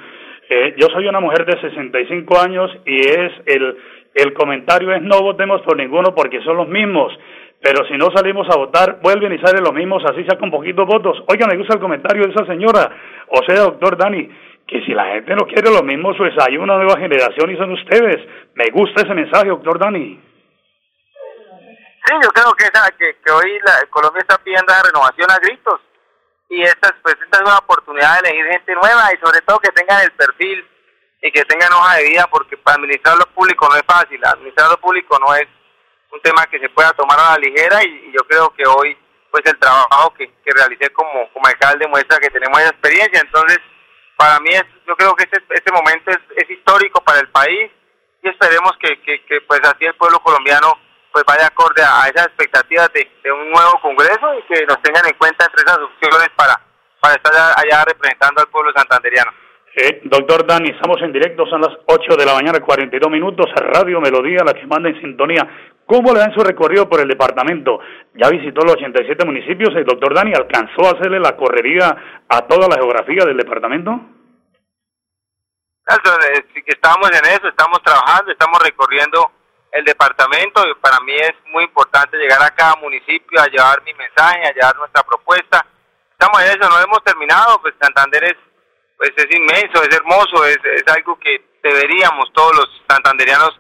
eh, 0.50 0.74
yo 0.78 0.88
soy 0.88 1.08
una 1.08 1.20
mujer 1.20 1.46
de 1.46 1.62
65 1.62 2.40
años 2.40 2.72
y 2.88 3.00
es 3.02 3.32
el, 3.46 3.78
el 4.16 4.34
comentario 4.34 4.92
es 4.94 5.04
no 5.04 5.22
votemos 5.22 5.62
por 5.62 5.78
ninguno 5.78 6.16
porque 6.16 6.42
son 6.42 6.58
los 6.58 6.68
mismos, 6.68 7.14
pero 7.62 7.86
si 7.86 7.94
no 8.00 8.10
salimos 8.16 8.48
a 8.50 8.58
votar, 8.58 8.98
vuelven 9.04 9.34
y 9.34 9.38
salen 9.38 9.64
los 9.64 9.74
mismos, 9.74 10.04
así 10.06 10.24
sea 10.24 10.40
con 10.40 10.50
poquitos 10.50 10.88
votos. 10.88 11.24
Oiga, 11.28 11.46
me 11.46 11.58
gusta 11.58 11.76
el 11.76 11.80
comentario 11.80 12.24
de 12.24 12.32
esa 12.32 12.48
señora, 12.48 12.90
o 13.28 13.44
sea, 13.46 13.62
doctor 13.62 13.96
Dani, 13.96 14.28
que 14.66 14.82
si 14.86 14.92
la 14.96 15.06
gente 15.14 15.36
no 15.36 15.46
quiere 15.46 15.70
lo 15.70 15.84
mismo, 15.84 16.16
pues 16.18 16.34
hay 16.48 16.58
una 16.58 16.78
nueva 16.78 16.98
generación 16.98 17.52
y 17.52 17.58
son 17.58 17.74
ustedes. 17.74 18.28
Me 18.56 18.72
gusta 18.72 19.04
ese 19.06 19.14
mensaje, 19.14 19.50
doctor 19.50 19.78
Dani. 19.78 20.27
Sí, 22.08 22.14
yo 22.24 22.30
creo 22.30 22.54
que, 22.54 22.64
esa, 22.64 22.90
que, 22.92 23.18
que 23.24 23.32
hoy 23.32 23.60
la, 23.66 23.86
Colombia 23.90 24.22
está 24.22 24.38
pidiendo 24.38 24.72
la 24.72 24.82
renovación 24.82 25.30
a 25.30 25.40
gritos. 25.40 25.82
Y 26.50 26.64
esta, 26.64 26.96
pues, 27.04 27.18
es 27.20 27.40
una 27.42 27.58
oportunidad 27.58 28.22
de 28.22 28.30
elegir 28.30 28.46
gente 28.52 28.76
nueva 28.76 29.14
y 29.14 29.18
sobre 29.18 29.42
todo 29.42 29.60
que 29.60 29.72
tengan 29.72 30.02
el 30.02 30.12
perfil 30.14 30.66
y 31.22 31.32
que 31.32 31.44
tengan 31.44 31.74
hoja 31.74 31.96
de 31.98 32.04
vida 32.04 32.28
porque 32.28 32.56
para 32.56 32.78
administrar 32.78 33.18
lo 33.18 33.26
público 33.34 33.68
no 33.68 33.76
es 33.76 33.84
fácil, 33.86 34.24
administrar 34.24 34.70
lo 34.70 34.78
público 34.80 35.18
no 35.20 35.36
es 35.36 35.48
un 36.12 36.22
tema 36.22 36.46
que 36.46 36.60
se 36.60 36.70
pueda 36.70 36.94
tomar 36.94 37.20
a 37.20 37.32
la 37.32 37.38
ligera 37.40 37.84
y, 37.84 38.14
yo 38.14 38.22
creo 38.28 38.54
que 38.54 38.64
hoy 38.66 38.98
pues 39.30 39.44
el 39.46 39.60
trabajo 39.60 40.14
que, 40.14 40.32
que 40.46 40.52
realicé 40.56 40.90
como, 40.92 41.30
como 41.34 41.48
alcalde 41.48 41.88
muestra 41.88 42.20
que 42.20 42.30
tenemos 42.30 42.58
esa 42.60 42.70
experiencia, 42.70 43.20
entonces 43.20 43.60
para 44.16 44.40
mí 44.40 44.50
es, 44.52 44.64
yo 44.88 44.96
creo 44.96 45.14
que 45.16 45.24
este, 45.24 45.44
este 45.50 45.72
momento 45.72 46.12
es, 46.12 46.20
es 46.38 46.50
histórico 46.50 47.04
para 47.04 47.20
el 47.20 47.30
país 47.30 47.72
y 48.24 48.30
esperemos 48.30 48.72
que, 48.80 49.02
que, 49.02 49.26
que 49.26 49.42
pues 49.42 49.60
así 49.64 49.86
el 49.86 49.96
pueblo 49.96 50.20
colombiano 50.20 50.80
pues 51.12 51.24
vaya 51.26 51.48
acorde 51.48 51.82
a 51.82 52.08
esas 52.08 52.28
expectativas 52.28 52.90
de, 52.94 53.08
un 53.32 53.52
nuevo 53.52 53.80
Congreso 53.82 54.34
y 54.40 54.54
que 54.54 54.66
nos 54.66 54.82
tengan 54.82 55.06
en 55.08 55.18
cuenta 55.18 55.46
entre 55.46 55.64
esas 55.64 55.80
opciones 55.80 56.30
para, 56.36 56.60
para 57.00 57.16
estar 57.16 57.34
allá 57.34 57.86
representando 57.86 58.42
al 58.42 58.48
pueblo 58.48 58.72
santanderiano. 58.76 59.32
Eh, 59.80 60.02
doctor 60.06 60.46
Dani, 60.48 60.70
estamos 60.70 61.00
en 61.04 61.14
directo, 61.14 61.46
son 61.46 61.62
las 61.62 61.78
8 61.86 62.16
de 62.18 62.26
la 62.26 62.34
mañana, 62.34 62.60
42 62.60 63.12
minutos, 63.12 63.46
Radio 63.56 64.02
Melodía, 64.02 64.44
la 64.44 64.54
que 64.54 64.66
manda 64.66 64.90
en 64.90 65.00
sintonía. 65.00 65.48
¿Cómo 65.86 66.14
le 66.14 66.20
dan 66.20 66.34
su 66.34 66.40
recorrido 66.40 66.90
por 66.90 67.00
el 67.00 67.08
departamento? 67.08 67.80
Ya 68.16 68.28
visitó 68.30 68.66
los 68.66 68.74
87 68.74 69.24
municipios, 69.24 69.76
el 69.76 69.86
doctor 69.86 70.16
Dani 70.16 70.34
alcanzó 70.34 70.88
a 70.88 70.98
hacerle 70.98 71.20
la 71.20 71.38
correría 71.38 71.96
a 72.28 72.42
toda 72.48 72.68
la 72.68 72.76
geografía 72.76 73.24
del 73.26 73.38
departamento. 73.38 73.92
Eh, 75.88 76.64
estamos 76.66 77.10
en 77.12 77.26
eso, 77.32 77.48
estamos 77.48 77.82
trabajando, 77.84 78.32
estamos 78.32 78.60
recorriendo 78.62 79.32
el 79.78 79.86
departamento. 79.86 80.64
Para 80.82 81.00
mí 81.02 81.16
es 81.16 81.34
muy 81.46 81.64
importante 81.64 82.18
llegar 82.18 82.42
a 82.42 82.50
cada 82.50 82.76
municipio 82.78 83.40
a 83.40 83.48
llevar 83.48 83.82
mi 83.84 83.94
mensaje, 83.94 84.48
a 84.48 84.54
llevar 84.54 84.76
nuestra 84.78 85.04
propuesta. 85.04 85.66
Estamos 86.12 86.42
en 86.42 86.50
eso, 86.50 86.70
no 86.70 86.80
hemos 86.82 87.04
terminado, 87.04 87.62
pues 87.62 87.76
Santander 87.80 88.24
es, 88.24 88.38
pues 88.98 89.12
es 89.16 89.28
inmenso, 89.36 89.84
es 89.84 89.96
hermoso, 89.96 90.46
es, 90.46 90.58
es 90.66 90.84
algo 90.88 91.18
que 91.20 91.42
deberíamos 91.62 92.32
todos 92.34 92.56
los 92.56 92.82
santanderianos 92.90 93.60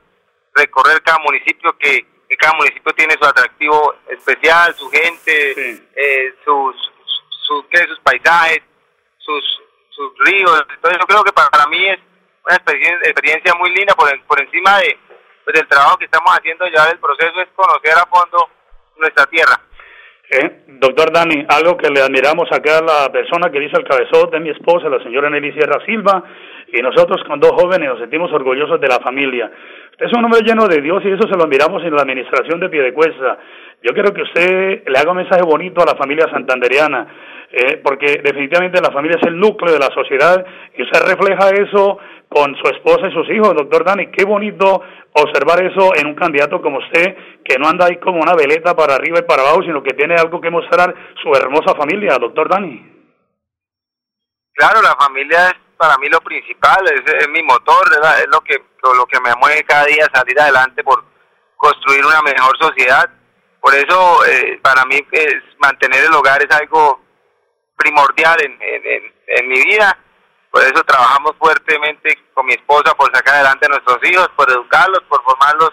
recorrer 0.55 1.01
cada 1.03 1.19
municipio, 1.19 1.77
que, 1.77 2.05
cada 2.39 2.53
municipio 2.53 2.93
tiene 2.93 3.15
su 3.19 3.25
atractivo 3.25 3.95
especial, 4.09 4.75
su 4.75 4.89
gente, 4.89 5.81
eh, 5.95 6.35
sus, 6.43 6.75
sus, 7.29 7.65
sus 7.87 7.99
paisajes, 7.99 8.61
sus, 9.17 9.61
sus 9.91 10.11
ríos. 10.25 10.65
Entonces 10.73 10.99
yo 10.99 11.05
creo 11.05 11.23
que 11.23 11.31
para, 11.31 11.67
mí 11.67 11.87
es 11.87 11.99
una 12.45 12.55
experiencia, 12.55 13.53
muy 13.55 13.69
linda 13.69 13.95
por, 13.95 14.09
por 14.23 14.41
encima 14.41 14.79
de, 14.79 14.99
pues 15.47 15.61
el 15.61 15.67
trabajo 15.69 15.97
que 15.97 16.05
estamos 16.11 16.27
haciendo 16.37 16.67
ya 16.67 16.87
del 16.87 16.99
proceso 16.99 17.39
es 17.39 17.47
conocer 17.55 17.95
a 17.95 18.05
fondo 18.11 18.49
nuestra 18.99 19.25
tierra. 19.27 19.55
Eh, 20.29 20.63
doctor 20.67 21.09
Dani, 21.13 21.45
algo 21.47 21.77
que 21.77 21.89
le 21.89 22.01
admiramos 22.01 22.51
acá 22.51 22.79
a 22.79 22.81
la 22.81 23.09
persona 23.13 23.49
que 23.49 23.61
dice 23.61 23.79
el 23.79 23.87
cabezote 23.87 24.35
de 24.35 24.43
mi 24.43 24.49
esposa, 24.49 24.89
la 24.89 25.01
señora 25.01 25.29
Nelly 25.29 25.53
Sierra 25.53 25.79
Silva, 25.85 26.21
y 26.67 26.81
nosotros 26.81 27.23
con 27.25 27.39
dos 27.39 27.51
jóvenes 27.51 27.87
nos 27.87 27.99
sentimos 27.99 28.29
orgullosos 28.33 28.81
de 28.81 28.89
la 28.89 28.99
familia. 28.99 29.49
Usted 29.91 30.07
es 30.07 30.17
un 30.17 30.25
hombre 30.25 30.41
lleno 30.43 30.67
de 30.67 30.81
Dios 30.81 31.01
y 31.05 31.11
eso 31.11 31.23
se 31.23 31.37
lo 31.37 31.45
admiramos 31.45 31.81
en 31.85 31.95
la 31.95 32.01
administración 32.01 32.59
de 32.59 32.67
Piedecuesta. 32.67 33.39
Yo 33.83 33.93
quiero 33.93 34.13
que 34.13 34.23
usted 34.23 34.83
le 34.85 34.99
haga 34.99 35.11
un 35.11 35.23
mensaje 35.23 35.43
bonito 35.43 35.81
a 35.81 35.85
la 35.85 35.95
familia 35.95 36.27
santanderiana, 36.29 37.07
eh, 37.51 37.77
porque 37.83 38.21
definitivamente 38.23 38.81
la 38.81 38.91
familia 38.91 39.17
es 39.21 39.27
el 39.27 39.39
núcleo 39.39 39.73
de 39.73 39.79
la 39.79 39.89
sociedad 39.93 40.45
y 40.75 40.83
usted 40.83 41.01
refleja 41.01 41.49
eso 41.49 41.97
con 42.29 42.55
su 42.57 42.67
esposa 42.67 43.07
y 43.07 43.13
sus 43.13 43.29
hijos, 43.29 43.55
doctor 43.55 43.85
Dani. 43.85 44.07
Qué 44.07 44.25
bonito 44.25 44.81
observar 45.13 45.63
eso 45.63 45.95
en 45.95 46.07
un 46.07 46.15
candidato 46.15 46.61
como 46.61 46.79
usted, 46.79 47.15
que 47.43 47.57
no 47.57 47.69
anda 47.69 47.85
ahí 47.85 47.97
como 47.97 48.19
una 48.19 48.35
veleta 48.35 48.75
para 48.75 48.95
arriba 48.95 49.19
y 49.19 49.23
para 49.23 49.43
abajo, 49.43 49.63
sino 49.63 49.81
que 49.81 49.93
tiene 49.93 50.15
algo 50.15 50.41
que 50.41 50.51
mostrar 50.51 50.93
su 51.21 51.31
hermosa 51.33 51.73
familia, 51.75 52.17
doctor 52.19 52.49
Dani. 52.49 52.95
Claro, 54.53 54.81
la 54.81 54.95
familia 54.99 55.47
es 55.47 55.55
para 55.77 55.97
mí 55.99 56.09
lo 56.09 56.19
principal, 56.21 56.83
es, 56.91 57.29
mi 57.29 57.43
motor, 57.43 57.87
es, 57.91 58.27
lo 58.27 58.41
que 58.41 58.55
lo 58.83 59.05
que 59.05 59.19
me 59.21 59.33
mueve 59.35 59.63
cada 59.63 59.85
día 59.85 60.07
salir 60.13 60.39
adelante 60.39 60.83
por 60.83 61.03
construir 61.55 62.05
una 62.05 62.21
mejor 62.21 62.57
sociedad. 62.59 63.09
Por 63.61 63.73
eso, 63.75 64.25
eh, 64.25 64.59
para 64.61 64.85
mí, 64.85 64.99
es, 65.11 65.35
mantener 65.59 66.05
el 66.05 66.13
hogar 66.13 66.41
es 66.41 66.55
algo 66.55 67.06
primordial 67.77 68.37
en, 68.43 68.57
en, 68.61 69.13
en 69.27 69.47
mi 69.47 69.63
vida 69.63 69.97
por 70.57 70.65
eso 70.65 70.83
trabajamos 70.83 71.35
fuertemente 71.37 72.17
con 72.33 72.45
mi 72.47 72.53
esposa 72.53 72.95
por 72.95 73.15
sacar 73.15 73.35
adelante 73.35 73.67
a 73.67 73.69
nuestros 73.69 73.99
hijos, 74.09 74.27
por 74.35 74.49
educarlos, 74.49 75.03
por 75.07 75.21
formarlos 75.23 75.71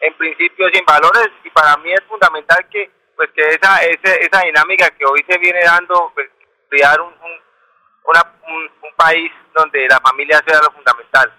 en 0.00 0.14
principios 0.14 0.70
y 0.72 0.78
en 0.78 0.84
valores. 0.84 1.30
Y 1.44 1.50
para 1.50 1.76
mí 1.76 1.92
es 1.92 2.02
fundamental 2.08 2.66
que 2.70 2.90
pues 3.16 3.30
que 3.34 3.42
esa 3.42 3.78
esa, 3.84 4.14
esa 4.16 4.40
dinámica 4.44 4.90
que 4.90 5.04
hoy 5.06 5.24
se 5.28 5.38
viene 5.38 5.60
dando, 5.64 6.10
pues, 6.14 6.26
crear 6.68 7.00
un, 7.00 7.08
un, 7.08 7.32
una, 8.04 8.22
un, 8.48 8.70
país 8.96 9.30
donde 9.54 9.86
la 9.88 10.00
familia 10.00 10.42
sea 10.46 10.58
lo 10.58 10.72
fundamental. 10.72 11.30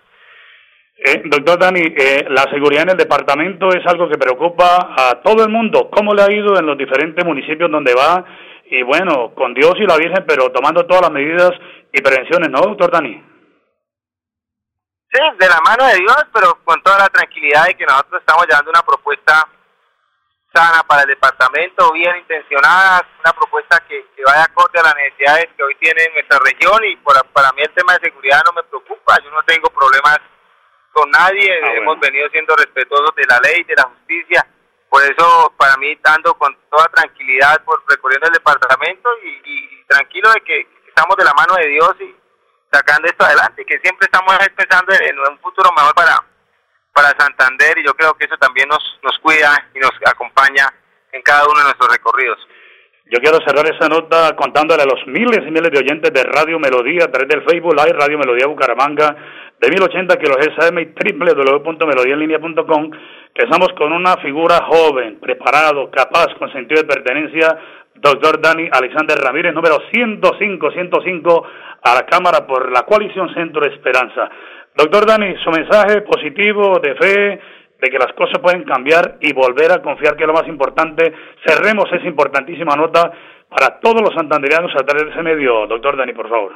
Eh, 0.98 1.24
doctor 1.26 1.60
Dani, 1.60 1.82
eh, 1.82 2.26
la 2.30 2.44
seguridad 2.44 2.84
en 2.84 2.92
el 2.92 2.98
departamento 2.98 3.70
es 3.70 3.86
algo 3.86 4.08
que 4.08 4.18
preocupa 4.18 4.94
a 4.96 5.22
todo 5.24 5.44
el 5.44 5.50
mundo. 5.50 5.90
¿Cómo 5.90 6.14
le 6.14 6.22
ha 6.22 6.32
ido 6.32 6.58
en 6.58 6.68
los 6.68 6.78
diferentes 6.78 7.26
municipios 7.26 7.70
donde 7.70 7.96
va? 7.96 8.24
Y 8.70 8.84
bueno, 8.84 9.34
con 9.34 9.54
Dios 9.54 9.76
y 9.78 9.86
la 9.86 9.96
Virgen, 9.96 10.26
pero 10.28 10.52
tomando 10.52 10.86
todas 10.86 11.04
las 11.04 11.12
medidas 11.12 11.52
y 11.94 12.02
prevenciones, 12.02 12.50
¿no, 12.50 12.60
doctor 12.60 12.92
Dani? 12.92 13.24
Sí, 15.10 15.20
de 15.40 15.48
la 15.48 15.62
mano 15.62 15.86
de 15.86 15.96
Dios, 15.96 16.26
pero 16.34 16.60
con 16.66 16.82
toda 16.84 16.98
la 17.00 17.08
tranquilidad 17.08 17.66
de 17.66 17.76
que 17.76 17.86
nosotros 17.86 18.20
estamos 18.20 18.46
llevando 18.46 18.72
una 18.72 18.82
propuesta 18.82 19.48
sana 20.54 20.84
para 20.84 21.04
el 21.04 21.08
departamento, 21.08 21.94
bien 21.94 22.18
intencionada, 22.18 23.08
una 23.24 23.32
propuesta 23.32 23.82
que, 23.88 24.04
vaya 24.26 24.44
acorde 24.44 24.80
a 24.80 24.84
las 24.84 24.96
necesidades 24.96 25.48
que 25.56 25.64
hoy 25.64 25.76
tiene 25.76 26.10
nuestra 26.14 26.40
región 26.44 26.84
y 26.84 26.98
para 26.98 27.52
mí 27.54 27.62
el 27.62 27.72
tema 27.72 27.94
de 27.94 28.10
seguridad 28.10 28.42
no 28.46 28.52
me 28.52 28.64
preocupa, 28.64 29.18
yo 29.24 29.32
no 29.32 29.44
tengo 29.44 29.70
problemas 29.70 30.20
con 30.92 31.10
nadie, 31.12 31.54
ah, 31.64 31.74
hemos 31.76 32.00
venido 32.00 32.28
siendo 32.30 32.54
respetuosos 32.56 33.16
de 33.16 33.24
la 33.30 33.40
ley, 33.40 33.64
de 33.64 33.76
la 33.76 33.84
justicia 33.84 34.46
por 34.90 35.04
eso 35.04 35.54
para 35.58 35.76
mí 35.78 35.98
ando 36.04 36.34
con 36.36 36.56
toda 36.70 36.88
tranquilidad 36.90 37.64
por 37.64 37.84
recorriendo 37.90 38.28
el 38.28 38.34
departamento 38.34 39.10
y, 39.24 39.84
tranquilo 39.88 40.30
de 40.34 40.42
que 40.42 40.68
estamos 40.88 41.16
de 41.16 41.24
la 41.24 41.34
mano 41.34 41.56
de 41.56 41.68
Dios 41.68 41.96
y 42.02 42.14
sacando 42.72 43.08
esto 43.08 43.24
adelante, 43.24 43.66
que 43.66 43.80
siempre 43.80 44.06
estamos 44.06 44.36
pensando 44.56 44.94
en 45.00 45.18
un 45.20 45.40
futuro 45.40 45.72
mejor 45.72 45.96
para, 45.96 46.22
para 46.92 47.16
Santander 47.18 47.78
y 47.78 47.86
yo 47.86 47.94
creo 47.94 48.14
que 48.16 48.26
eso 48.26 48.38
también 48.38 48.68
nos, 48.68 48.84
nos 49.02 49.18
cuida 49.20 49.70
y 49.74 49.80
nos 49.80 49.92
acompaña 50.06 50.68
en 51.14 51.22
cada 51.22 51.46
uno 51.46 51.60
de 51.60 51.64
nuestros 51.64 51.90
recorridos. 51.90 52.38
Yo 53.10 53.22
quiero 53.22 53.40
cerrar 53.48 53.66
esa 53.74 53.88
nota 53.88 54.36
contándole 54.36 54.84
a 54.84 54.86
los 54.86 55.08
miles 55.08 55.40
y 55.48 55.52
miles 55.52 55.72
de 55.72 55.80
oyentes 55.80 56.12
de 56.12 56.24
Radio 56.24 56.60
Melodía 56.60 57.06
a 57.06 57.12
través 57.12 57.30
del 57.30 57.46
Facebook 57.46 57.74
Live 57.74 57.94
Radio 57.94 58.18
Melodía 58.18 58.48
Bucaramanga 58.48 59.16
de 59.60 59.70
1080 59.70 60.18
kHz 60.18 60.72
y 60.76 60.86
www.melodiaenlinea.com 61.14 62.92
que 63.38 63.46
estamos 63.46 63.70
con 63.78 63.94
una 63.94 64.18
figura 64.18 64.66
joven, 64.66 65.20
preparado, 65.20 65.92
capaz, 65.92 66.34
con 66.40 66.52
sentido 66.52 66.82
de 66.82 66.88
pertenencia, 66.88 67.56
doctor 67.94 68.42
Dani 68.42 68.68
Alexander 68.72 69.16
Ramírez, 69.16 69.54
número 69.54 69.78
105, 69.94 70.72
105 70.72 71.48
a 71.84 71.94
la 71.94 72.06
Cámara 72.08 72.48
por 72.48 72.72
la 72.72 72.82
coalición 72.82 73.32
Centro 73.36 73.64
Esperanza. 73.72 74.28
Doctor 74.74 75.06
Dani, 75.06 75.36
su 75.44 75.52
mensaje 75.52 76.02
positivo 76.02 76.80
de 76.80 76.96
fe, 76.96 77.42
de 77.80 77.90
que 77.92 78.00
las 78.00 78.12
cosas 78.14 78.40
pueden 78.42 78.64
cambiar 78.64 79.18
y 79.22 79.32
volver 79.34 79.72
a 79.72 79.84
confiar 79.84 80.16
que 80.16 80.24
es 80.24 80.28
lo 80.28 80.34
más 80.34 80.48
importante. 80.48 81.14
Cerremos 81.46 81.86
esa 81.94 82.08
importantísima 82.08 82.76
nota 82.76 83.12
para 83.50 83.80
todos 83.80 84.02
los 84.02 84.16
santanderianos 84.16 84.74
a 84.74 84.84
través 84.84 85.06
de 85.06 85.12
ese 85.12 85.22
medio. 85.22 85.68
Doctor 85.68 85.96
Dani, 85.96 86.14
por 86.14 86.28
favor. 86.28 86.54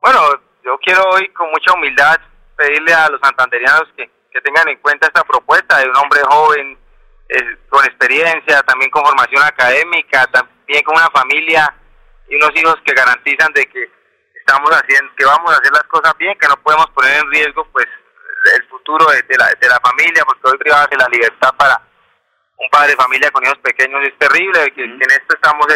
Bueno, 0.00 0.20
yo 0.64 0.78
quiero 0.78 1.02
hoy 1.12 1.28
con 1.28 1.50
mucha 1.50 1.74
humildad 1.74 2.16
pedirle 2.56 2.94
a 2.94 3.10
los 3.10 3.20
santanderianos 3.20 3.92
que, 3.94 4.08
que 4.32 4.40
tengan 4.40 4.68
en 4.68 4.78
cuenta 4.78 5.06
esta 5.06 5.22
propuesta 5.24 5.78
de 5.78 5.88
un 5.88 5.96
hombre 5.96 6.20
joven, 6.24 6.78
eh, 7.28 7.56
con 7.68 7.84
experiencia, 7.84 8.62
también 8.62 8.90
con 8.90 9.04
formación 9.04 9.42
académica, 9.42 10.26
también 10.26 10.82
con 10.84 10.96
una 10.96 11.10
familia 11.10 11.74
y 12.28 12.36
unos 12.36 12.50
hijos 12.56 12.76
que 12.84 12.94
garantizan 12.94 13.52
de 13.52 13.66
que 13.66 13.90
estamos 14.34 14.70
haciendo, 14.70 15.12
que 15.16 15.24
vamos 15.24 15.52
a 15.52 15.58
hacer 15.58 15.72
las 15.72 15.84
cosas 15.84 16.12
bien, 16.18 16.36
que 16.38 16.48
no 16.48 16.56
podemos 16.56 16.86
poner 16.90 17.18
en 17.18 17.30
riesgo 17.30 17.66
pues 17.72 17.86
el 18.56 18.68
futuro 18.68 19.06
de, 19.06 19.36
la, 19.38 19.48
de 19.48 19.68
la 19.68 19.80
familia, 19.80 20.24
porque 20.24 20.48
hoy 20.48 20.58
privada 20.58 20.86
de 20.90 20.96
la 20.96 21.08
libertad 21.08 21.54
para 21.56 21.80
un 22.56 22.68
padre 22.70 22.90
de 22.90 22.96
familia 22.96 23.30
con 23.30 23.44
hijos 23.44 23.58
pequeños 23.58 24.00
es 24.04 24.18
terrible, 24.18 24.72
que, 24.74 24.84
en 24.84 25.00
esto 25.00 25.34
estamos 25.34 25.66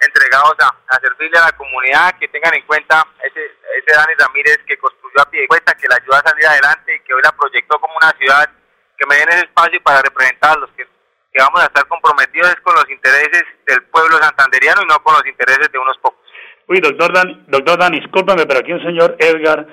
entregados 0.00 0.56
a, 0.60 1.00
servirle 1.00 1.38
a 1.38 1.46
la 1.46 1.52
comunidad, 1.52 2.14
que 2.18 2.28
tengan 2.28 2.54
en 2.54 2.64
cuenta 2.66 3.06
ese, 3.22 3.40
ese 3.44 3.96
Dani 3.96 4.14
Ramírez 4.18 4.58
que 4.66 4.78
construyó 4.78 5.20
a 5.20 5.30
pie 5.30 5.42
de 5.42 5.48
cuesta, 5.48 5.74
que 5.74 5.88
la 5.88 5.96
ayudó 5.96 6.14
a 6.14 6.28
salir 6.28 6.46
adelante 6.46 6.96
y 6.96 7.00
que 7.00 7.14
hoy 7.14 7.22
la 7.22 7.32
proyectó 7.32 7.78
como 7.78 7.94
una 7.96 8.12
ciudad, 8.18 8.48
que 8.96 9.06
me 9.06 9.16
den 9.16 9.28
ese 9.28 9.44
espacio 9.46 9.82
para 9.82 10.02
representarlos, 10.02 10.70
que, 10.76 10.84
que 10.84 11.42
vamos 11.42 11.60
a 11.60 11.66
estar 11.66 11.86
comprometidos 11.86 12.54
con 12.62 12.74
los 12.74 12.88
intereses 12.88 13.44
del 13.66 13.82
pueblo 13.84 14.18
santanderiano 14.18 14.82
y 14.82 14.86
no 14.86 15.02
con 15.02 15.14
los 15.14 15.26
intereses 15.26 15.70
de 15.70 15.78
unos 15.78 15.96
pocos. 15.98 16.20
Uy, 16.68 16.80
doctor 16.80 17.12
Dan, 17.12 17.44
doctor 17.48 17.78
Dan, 17.78 17.92
discúlpame, 17.92 18.46
pero 18.46 18.60
aquí 18.60 18.72
un 18.72 18.82
señor 18.82 19.16
Edgar 19.18 19.66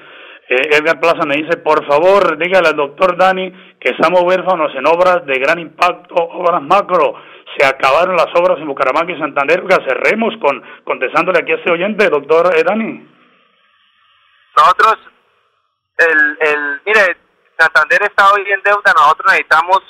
eh, 0.50 0.78
Edgar 0.78 1.00
Plaza 1.00 1.26
me 1.26 1.36
dice, 1.36 1.58
por 1.58 1.86
favor, 1.86 2.38
dígale 2.38 2.70
al 2.70 2.76
doctor 2.76 3.18
Dani 3.18 3.52
que 3.80 3.90
estamos 3.90 4.22
huérfanos 4.24 4.74
en 4.76 4.88
obras 4.88 5.26
de 5.26 5.40
gran 5.40 5.60
impacto, 5.60 6.16
obras 6.16 6.62
macro. 6.62 7.16
Se 7.58 7.66
acabaron 7.66 8.16
las 8.16 8.28
obras 8.36 8.58
en 8.60 8.68
Bucaramanga 8.68 9.14
y 9.14 9.20
Santander. 9.20 9.64
cerremos 9.88 10.34
con 10.40 10.64
contestándole 10.86 11.40
aquí 11.40 11.52
a 11.52 11.56
este 11.56 11.72
oyente, 11.72 12.10
doctor 12.10 12.56
eh, 12.56 12.64
Dani. 12.64 13.10
Nosotros, 14.56 14.98
el, 15.98 16.38
el, 16.40 16.82
mire, 16.86 17.18
Santander 17.60 18.04
está 18.04 18.32
hoy 18.32 18.46
en 18.50 18.62
deuda. 18.64 18.94
Nosotros 18.96 19.28
necesitamos 19.32 19.82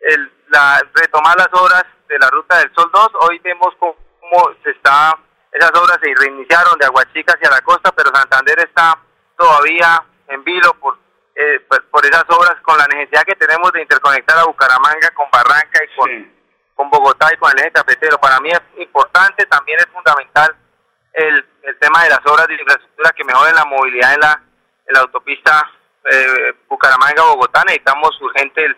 el, 0.00 0.30
la, 0.48 0.80
retomar 0.94 1.36
las 1.38 1.48
obras 1.52 1.84
de 2.08 2.18
la 2.18 2.28
Ruta 2.28 2.58
del 2.58 2.70
Sol 2.74 2.90
2. 2.92 3.10
Hoy 3.28 3.38
vemos 3.38 3.74
cómo 3.78 4.54
se 4.62 4.70
está, 4.72 5.16
esas 5.52 5.70
obras 5.70 5.98
se 6.02 6.12
reiniciaron 6.20 6.78
de 6.78 6.86
Aguachica 6.86 7.32
hacia 7.32 7.50
la 7.50 7.62
costa, 7.62 7.90
pero 7.92 8.10
Santander 8.14 8.58
está 8.58 8.98
todavía 9.36 10.04
en 10.28 10.44
vilo 10.44 10.74
por, 10.74 10.98
eh, 11.34 11.60
por, 11.90 12.04
esas 12.04 12.24
obras 12.28 12.56
con 12.62 12.78
la 12.78 12.86
necesidad 12.86 13.24
que 13.24 13.34
tenemos 13.34 13.72
de 13.72 13.82
interconectar 13.82 14.38
a 14.38 14.44
Bucaramanga 14.44 15.10
con 15.14 15.26
Barranca 15.30 15.80
y 15.84 15.96
con, 15.96 16.32
con 16.74 16.90
Bogotá 16.90 17.28
y 17.32 17.36
con 17.36 17.50
el 17.52 17.58
eje 17.58 17.72
cafetero. 17.72 18.18
Para 18.18 18.40
mí 18.40 18.50
es 18.50 18.60
importante, 18.78 19.46
también 19.46 19.78
es 19.78 19.86
fundamental 19.86 20.56
el, 21.12 21.46
el 21.62 21.78
tema 21.78 22.04
de 22.04 22.10
las 22.10 22.20
obras 22.26 22.46
de 22.46 22.54
infraestructura 22.54 23.10
que 23.10 23.24
mejoren 23.24 23.54
la 23.54 23.64
movilidad 23.64 24.14
en 24.14 24.20
la, 24.20 24.42
en 24.86 24.94
la 24.94 25.00
autopista 25.00 25.70
eh, 26.10 26.54
Bucaramanga-Bogotá. 26.68 27.64
Necesitamos 27.64 28.20
urgente 28.20 28.64
el 28.64 28.76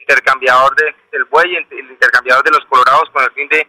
intercambiador 0.00 0.74
de, 0.76 0.94
del 1.12 1.24
buey, 1.24 1.56
el 1.56 1.90
intercambiador 1.90 2.44
de 2.44 2.50
los 2.50 2.64
colorados 2.66 3.08
con 3.10 3.22
el 3.22 3.30
fin 3.32 3.48
de 3.48 3.68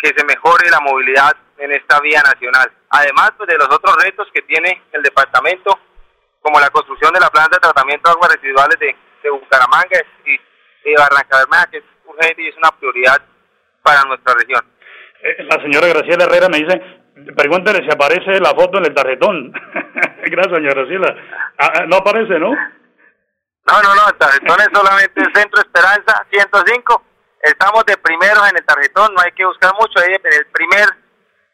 que 0.00 0.14
se 0.16 0.24
mejore 0.24 0.70
la 0.70 0.80
movilidad 0.80 1.36
en 1.60 1.72
esta 1.72 2.00
vía 2.00 2.20
nacional. 2.22 2.72
Además 2.90 3.32
pues, 3.36 3.48
de 3.48 3.58
los 3.58 3.68
otros 3.70 3.94
retos 4.02 4.26
que 4.32 4.42
tiene 4.42 4.82
el 4.92 5.02
departamento, 5.02 5.78
como 6.40 6.58
la 6.58 6.70
construcción 6.70 7.12
de 7.12 7.20
la 7.20 7.28
planta 7.28 7.56
de 7.56 7.60
tratamiento 7.60 8.08
de 8.08 8.14
aguas 8.14 8.34
residuales 8.34 8.78
de, 8.78 8.96
Bucaramanga 9.30 10.00
y, 10.24 10.36
de 10.36 10.96
Barranca 10.96 11.38
Bermeja, 11.38 11.70
que 11.70 11.76
es 11.78 11.84
urgente 12.06 12.42
y 12.42 12.48
es 12.48 12.56
una 12.56 12.70
prioridad 12.72 13.20
para 13.82 14.02
nuestra 14.04 14.34
región. 14.34 14.64
Eh, 15.22 15.44
la 15.44 15.62
señora 15.62 15.88
Graciela 15.88 16.24
Herrera 16.24 16.48
me 16.48 16.58
dice, 16.58 16.80
pregúntale 17.36 17.84
si 17.84 17.90
aparece 17.92 18.40
la 18.40 18.54
foto 18.56 18.78
en 18.78 18.86
el 18.86 18.94
tarjetón. 18.94 19.52
Gracias, 20.24 20.56
señora 20.56 20.80
Graciela. 20.80 21.16
Ah, 21.58 21.72
ah, 21.74 21.86
no 21.86 21.96
aparece, 21.96 22.38
¿no? 22.38 22.50
No, 22.50 23.82
no, 23.82 23.94
no, 23.94 24.08
el 24.08 24.16
tarjetón 24.16 24.60
es 24.60 24.68
solamente 24.72 25.22
Centro 25.34 25.60
Esperanza 25.60 26.26
105. 26.30 27.04
Estamos 27.42 27.84
de 27.84 27.96
primeros 27.98 28.50
en 28.50 28.56
el 28.56 28.64
tarjetón, 28.64 29.12
no 29.14 29.20
hay 29.22 29.32
que 29.32 29.44
buscar 29.44 29.72
mucho. 29.74 30.00
Ahí 30.00 30.14
en 30.14 30.32
el 30.32 30.46
primer 30.46 30.88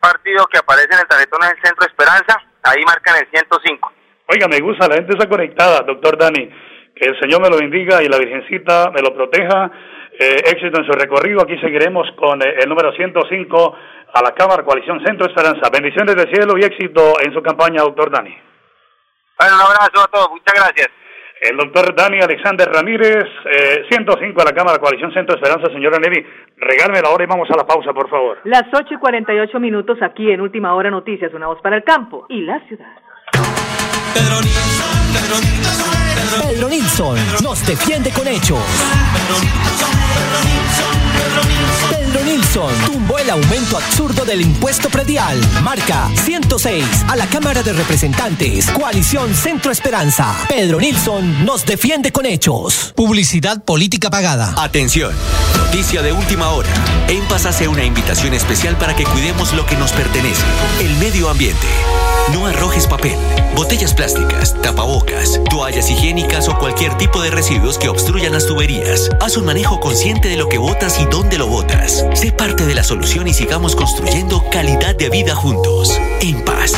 partido 0.07 0.47
que 0.47 0.59
aparece 0.59 0.95
en 0.95 1.01
el 1.01 1.07
tarjetón 1.07 1.42
es 1.42 1.51
el 1.51 1.62
Centro 1.62 1.87
Esperanza, 1.87 2.38
ahí 2.62 2.83
marcan 2.85 3.16
el 3.16 3.27
105. 3.31 3.92
Oiga, 4.29 4.47
me 4.49 4.61
gusta, 4.61 4.88
la 4.88 4.97
gente 4.97 5.14
está 5.14 5.29
conectada, 5.29 5.83
doctor 5.83 6.16
Dani. 6.16 6.49
Que 6.95 7.11
el 7.11 7.21
Señor 7.21 7.42
me 7.42 7.51
lo 7.51 7.59
bendiga 7.59 8.03
y 8.03 8.09
la 8.09 8.19
Virgencita 8.19 8.90
me 8.90 9.03
lo 9.03 9.14
proteja. 9.14 9.71
Eh, 10.19 10.40
éxito 10.47 10.81
en 10.81 10.87
su 10.87 10.92
recorrido. 10.92 11.42
Aquí 11.42 11.59
seguiremos 11.59 12.09
con 12.16 12.40
eh, 12.40 12.55
el 12.62 12.69
número 12.69 12.90
105 12.92 13.77
a 14.14 14.23
la 14.23 14.33
Cámara 14.33 14.64
Coalición 14.64 15.05
Centro 15.05 15.27
Esperanza. 15.27 15.69
Bendiciones 15.71 16.16
del 16.16 16.33
cielo 16.33 16.57
y 16.57 16.64
éxito 16.64 17.21
en 17.21 17.35
su 17.35 17.42
campaña, 17.42 17.83
doctor 17.83 18.11
Dani. 18.11 18.35
Bueno, 19.38 19.55
un 19.57 19.61
abrazo 19.61 20.05
a 20.05 20.09
todos. 20.09 20.31
Muchas 20.31 20.55
gracias. 20.55 20.88
El 21.40 21.57
doctor 21.57 21.94
Dani 21.94 22.18
Alexander 22.18 22.66
Ramírez, 22.66 23.25
eh, 23.44 23.85
105 23.90 24.40
a 24.40 24.44
la 24.44 24.53
Cámara 24.53 24.79
Coalición 24.79 25.12
Centro 25.12 25.37
Esperanza. 25.37 25.70
Señora 25.70 25.99
Nelly, 25.99 26.25
regálme 26.57 27.03
la 27.03 27.11
hora 27.11 27.25
y 27.25 27.27
vamos 27.27 27.49
a 27.51 27.57
la 27.57 27.66
pausa, 27.66 27.92
por 27.92 28.09
favor. 28.09 28.38
Las 28.44 28.64
8 28.72 28.94
y 28.94 28.96
48 28.96 29.61
minutos 29.61 29.99
aquí 30.01 30.31
en 30.31 30.40
Última 30.40 30.75
Hora 30.75 30.90
Noticias, 30.90 31.35
una 31.35 31.49
voz 31.49 31.61
para 31.61 31.77
el 31.77 31.85
campo 31.85 32.25
y 32.31 32.40
la 32.40 32.59
ciudad. 32.66 32.88
Pedro 34.14 34.40
Nilsson, 34.40 35.12
Pedro 35.12 35.37
Nilsson, 35.44 36.49
Pedro 36.49 36.68
Nilsson 36.68 37.44
nos 37.44 37.66
defiende 37.66 38.11
con 38.16 38.27
hechos. 38.27 38.64
Pedro 39.12 39.37
Nilsson, 39.44 39.92
Pedro 40.16 40.40
Nilsson, 40.40 41.06
Pedro 41.16 41.44
Nilsson. 41.44 41.90
Pedro 41.90 42.24
Nilsson 42.24 42.74
tumbó 42.87 43.18
el 43.18 43.31
aumento 43.31 43.76
absurdo 43.76 44.24
del 44.24 44.40
impuesto 44.42 44.88
predial. 44.90 45.40
Marca 45.62 46.11
106 46.24 46.85
a 47.09 47.16
la 47.16 47.26
Cámara 47.26 47.62
de 47.62 47.72
Representantes. 47.72 48.70
Coalición 48.70 49.35
Centro 49.35 49.72
Esperanza. 49.72 50.35
Pedro 50.48 50.79
Nilsson 50.79 51.44
nos 51.44 51.64
defiende 51.64 52.12
con 52.12 52.26
hechos. 52.26 52.92
Publicidad 52.94 53.62
política 53.64 54.11
pagada. 54.11 54.55
Atención. 54.57 55.12
Noticia 55.57 56.02
de 56.02 56.12
última 56.12 56.50
hora. 56.50 56.70
En 57.09 57.24
Paz 57.29 57.46
hace 57.46 57.68
una 57.68 57.85
invitación 57.85 58.35
especial 58.35 58.76
para 58.76 58.94
que 58.94 59.05
cuidemos 59.05 59.52
lo 59.55 59.66
que 59.66 59.76
nos 59.76 59.92
pertenece. 59.92 60.42
El 60.81 60.94
medio 60.96 61.29
ambiente. 61.31 61.66
No 62.33 62.46
arrojes 62.46 62.88
papel, 62.88 63.16
botellas 63.55 63.94
plásticas, 63.94 64.61
tapabocas, 64.61 65.40
toallas 65.48 65.88
higiénicas 65.88 66.48
o 66.48 66.59
cualquier 66.59 66.96
tipo 66.98 67.22
de 67.22 67.31
residuos 67.31 67.79
que 67.79 67.88
obstruyan 67.88 68.33
las 68.33 68.46
tuberías. 68.46 69.11
Haz 69.20 69.37
un 69.37 69.44
manejo 69.44 69.79
consciente 69.79 70.29
de 70.29 70.37
lo 70.37 70.48
que 70.48 70.59
botas 70.59 71.00
y 71.00 71.06
dónde 71.11 71.38
lo 71.38 71.47
botas. 71.47 72.05
Sé 72.14 72.33
parte 72.33 72.66
de 72.66 72.75
la 72.75 72.85
solución 72.85 73.27
y 73.29 73.35
sigamos 73.35 73.77
construyendo 73.77 74.45
calidad 74.51 74.95
de 74.97 75.11
vida 75.11 75.35
juntos. 75.35 76.01
En 76.21 76.45
paz. 76.45 76.73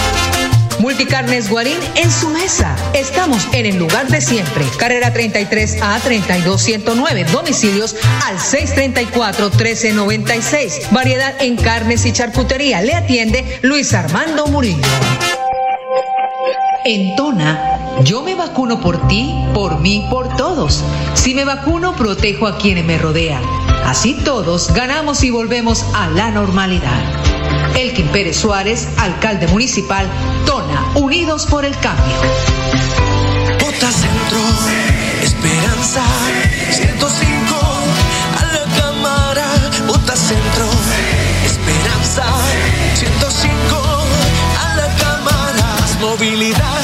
Multicarnes 0.78 1.50
Guarín 1.50 1.78
en 1.96 2.10
su 2.10 2.28
mesa. 2.30 2.76
Estamos 2.94 3.48
en 3.52 3.66
el 3.66 3.78
lugar 3.78 4.06
de 4.08 4.20
siempre. 4.20 4.64
Carrera 4.78 5.12
33 5.12 5.82
a 5.82 5.98
32109. 5.98 7.24
Domicilios 7.32 7.96
al 8.26 8.38
634 8.38 9.50
1396. 9.50 10.88
Variedad 10.92 11.34
en 11.40 11.56
carnes 11.56 12.06
y 12.06 12.12
charcutería. 12.12 12.80
Le 12.80 12.94
atiende 12.94 13.58
Luis 13.62 13.92
Armando 13.92 14.46
Murillo. 14.46 14.86
En 16.84 17.16
Tona, 17.16 18.00
yo 18.04 18.22
me 18.22 18.34
vacuno 18.34 18.80
por 18.80 19.08
ti, 19.08 19.34
por 19.52 19.80
mí, 19.80 20.06
por 20.08 20.36
todos. 20.36 20.84
Si 21.14 21.34
me 21.34 21.44
vacuno, 21.44 21.96
protejo 21.96 22.46
a 22.46 22.56
quienes 22.56 22.84
me 22.84 22.96
rodean. 22.98 23.42
Así 23.88 24.12
todos 24.12 24.74
ganamos 24.74 25.24
y 25.24 25.30
volvemos 25.30 25.82
a 25.94 26.10
la 26.10 26.30
normalidad. 26.30 27.00
Elkin 27.74 28.08
Pérez 28.08 28.36
Suárez, 28.36 28.86
alcalde 28.98 29.46
municipal, 29.46 30.06
Tona, 30.44 30.92
Unidos 30.94 31.46
por 31.46 31.64
el 31.64 31.74
Cambio. 31.78 32.16
Centro, 33.78 34.38
esperando 35.22 35.68
Esperanza 35.78 36.02
105 36.70 37.56
a 38.36 38.44
la 38.52 38.64
cámara, 38.78 39.46
vota 39.86 40.14
centro. 40.14 40.66
Esperanza 41.46 42.24
105 42.94 44.04
a 44.60 44.76
la 44.76 44.94
cámara. 44.96 45.76
Movilidad, 45.98 46.82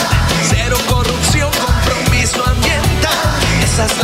cero 0.49 0.79
corrupción, 0.89 1.51
compromiso 1.53 2.43
ambiental. 2.47 3.13
Esa 3.63 4.04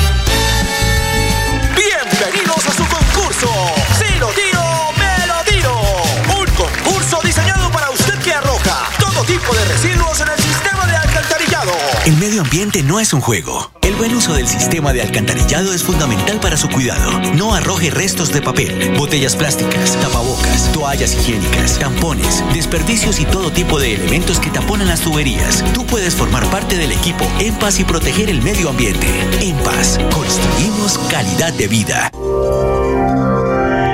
Medio 12.31 12.43
ambiente 12.43 12.81
no 12.81 13.01
es 13.01 13.11
un 13.11 13.19
juego. 13.19 13.73
El 13.81 13.93
buen 13.95 14.15
uso 14.15 14.33
del 14.33 14.47
sistema 14.47 14.93
de 14.93 15.01
alcantarillado 15.01 15.73
es 15.73 15.83
fundamental 15.83 16.39
para 16.39 16.55
su 16.55 16.69
cuidado. 16.69 17.19
No 17.35 17.53
arroje 17.53 17.89
restos 17.89 18.31
de 18.31 18.41
papel, 18.41 18.93
botellas 18.97 19.35
plásticas, 19.35 19.99
tapabocas, 19.99 20.71
toallas 20.71 21.13
higiénicas, 21.13 21.77
tampones, 21.77 22.41
desperdicios 22.53 23.19
y 23.19 23.25
todo 23.25 23.51
tipo 23.51 23.81
de 23.81 23.95
elementos 23.95 24.39
que 24.39 24.49
taponan 24.49 24.87
las 24.87 25.01
tuberías. 25.01 25.61
Tú 25.73 25.85
puedes 25.85 26.15
formar 26.15 26.49
parte 26.49 26.77
del 26.77 26.93
equipo 26.93 27.29
En 27.41 27.53
Paz 27.55 27.81
y 27.81 27.83
proteger 27.83 28.29
el 28.29 28.41
medio 28.41 28.69
ambiente. 28.69 29.07
En 29.41 29.57
Paz, 29.57 29.99
construimos 30.13 30.99
calidad 31.09 31.51
de 31.51 31.67
vida. 31.67 32.11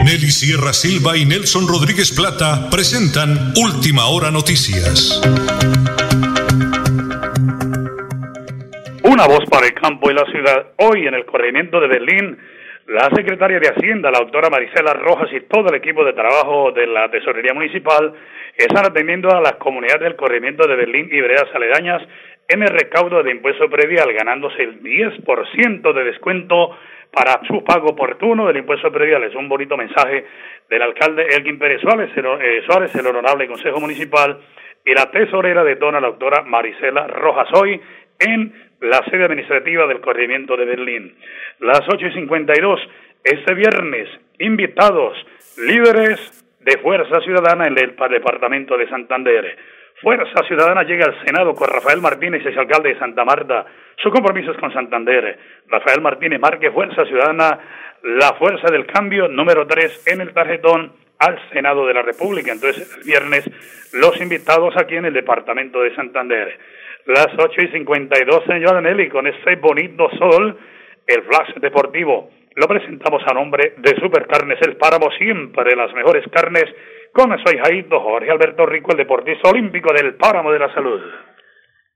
Nelly 0.06 0.30
Sierra 0.30 0.74
Silva 0.74 1.18
y 1.18 1.26
Nelson 1.26 1.68
Rodríguez 1.68 2.12
Plata 2.12 2.70
presentan 2.70 3.54
Última 3.56 4.06
Hora 4.06 4.30
Noticias. 4.30 5.20
Una 9.18 9.26
voz 9.26 9.50
para 9.50 9.66
el 9.66 9.74
campo 9.74 10.12
y 10.12 10.14
la 10.14 10.26
ciudad. 10.26 10.74
Hoy 10.78 11.08
en 11.08 11.16
el 11.16 11.26
corregimiento 11.26 11.80
de 11.80 11.88
Berlín, 11.88 12.38
la 12.86 13.10
secretaria 13.16 13.60
de 13.60 13.70
Hacienda, 13.70 14.12
la 14.12 14.20
doctora 14.20 14.52
Marisela 14.52 14.94
Rojas 14.94 15.34
y 15.34 15.42
todo 15.42 15.70
el 15.70 15.76
equipo 15.78 16.06
de 16.06 16.14
trabajo 16.14 16.72
de 16.72 16.86
la 16.86 17.10
Tesorería 17.10 17.52
Municipal 17.52 18.14
están 18.56 18.86
atendiendo 18.86 19.32
a 19.32 19.42
las 19.42 19.56
comunidades 19.56 20.04
del 20.04 20.16
corregimiento 20.16 20.68
de 20.68 20.76
Berlín 20.76 21.10
y 21.12 21.20
veredas 21.20 21.48
aledañas 21.52 22.04
en 22.48 22.62
el 22.62 22.70
recaudo 22.70 23.24
de 23.24 23.32
impuesto 23.32 23.68
predial, 23.72 24.14
ganándose 24.14 24.62
el 24.62 24.84
10% 24.84 25.94
de 25.94 26.04
descuento 26.04 26.78
para 27.12 27.42
su 27.48 27.64
pago 27.64 27.88
oportuno 27.88 28.46
del 28.46 28.58
impuesto 28.58 28.92
predial. 28.92 29.24
Es 29.24 29.34
un 29.34 29.50
bonito 29.50 29.76
mensaje 29.78 30.28
del 30.70 30.84
alcalde 30.84 31.26
Elgin 31.36 31.58
Pérez 31.58 31.82
Suárez, 31.82 32.12
el, 32.16 32.24
eh, 32.24 32.62
Suárez, 32.68 32.94
el 32.94 33.08
honorable 33.08 33.48
Consejo 33.48 33.80
Municipal 33.80 34.38
y 34.86 34.94
la 34.94 35.10
tesorera 35.10 35.64
de 35.64 35.74
Dona, 35.74 36.00
la 36.00 36.10
doctora 36.10 36.44
Marisela 36.44 37.08
Rojas, 37.08 37.48
hoy 37.60 37.82
en 38.20 38.67
la 38.82 39.04
sede 39.10 39.26
administrativa 39.26 39.88
del 39.88 40.02
corregimiento 40.02 40.56
de 40.56 40.66
Berlín. 40.66 41.16
Las 41.60 41.82
8 41.88 42.08
y 42.08 42.14
52, 42.14 42.80
este 43.24 43.54
viernes, 43.54 44.08
invitados, 44.40 45.18
líderes 45.58 46.46
de 46.62 46.78
Fuerza 46.80 47.20
Ciudadana 47.22 47.68
en 47.68 47.78
el 47.78 47.96
departamento 47.96 48.78
de 48.78 48.88
Santander. 48.90 49.58
Fuerza 50.02 50.44
Ciudadana 50.48 50.84
llega 50.84 51.06
al 51.06 51.26
Senado 51.26 51.56
con 51.56 51.68
Rafael 51.68 52.02
Martínez, 52.02 52.46
ex 52.46 52.58
alcalde 52.58 52.90
de 52.94 53.00
Santa 53.00 53.26
Marta. 53.26 53.66
Su 53.98 54.12
compromiso 54.12 54.52
es 54.52 54.58
con 54.58 54.72
Santander. 54.72 55.40
Rafael 55.68 56.02
Martínez 56.02 56.40
marque 56.40 56.70
Fuerza 56.72 57.04
Ciudadana, 57.06 57.60
la 58.04 58.34
fuerza 58.34 58.72
del 58.72 58.86
cambio 58.86 59.28
número 59.28 59.66
3 59.66 60.08
en 60.14 60.22
el 60.22 60.34
tarjetón 60.34 60.92
al 61.20 61.40
Senado 61.52 61.86
de 61.86 61.94
la 61.94 62.02
República. 62.02 62.52
Entonces, 62.52 62.98
el 62.98 63.04
viernes, 63.04 63.50
los 63.94 64.20
invitados 64.20 64.76
aquí 64.78 64.96
en 64.96 65.06
el 65.06 65.14
departamento 65.14 65.82
de 65.82 65.96
Santander. 65.96 66.58
Las 67.06 67.28
8 67.38 67.62
y 67.62 67.68
52, 67.70 68.44
señora 68.46 68.82
Nelly, 68.82 69.10
con 69.10 69.28
este 69.28 69.56
bonito 69.56 70.10
sol, 70.18 70.58
el 71.06 71.24
Flash 71.24 71.56
Deportivo. 71.62 72.30
Lo 72.56 72.68
presentamos 72.68 73.22
a 73.26 73.34
nombre 73.34 73.76
de 73.78 73.96
Supercarnes 73.96 74.60
El 74.62 74.76
Páramo, 74.78 75.10
siempre 75.12 75.76
las 75.76 75.94
mejores 75.94 76.26
carnes, 76.32 76.66
con 77.14 77.30
su 77.44 77.56
hijadito 77.56 78.00
Jorge 78.00 78.30
Alberto 78.30 78.66
Rico, 78.66 78.92
el 78.92 78.98
deportista 78.98 79.50
olímpico 79.50 79.94
del 79.94 80.16
Páramo 80.16 80.52
de 80.52 80.60
la 80.60 80.74
Salud. 80.74 81.02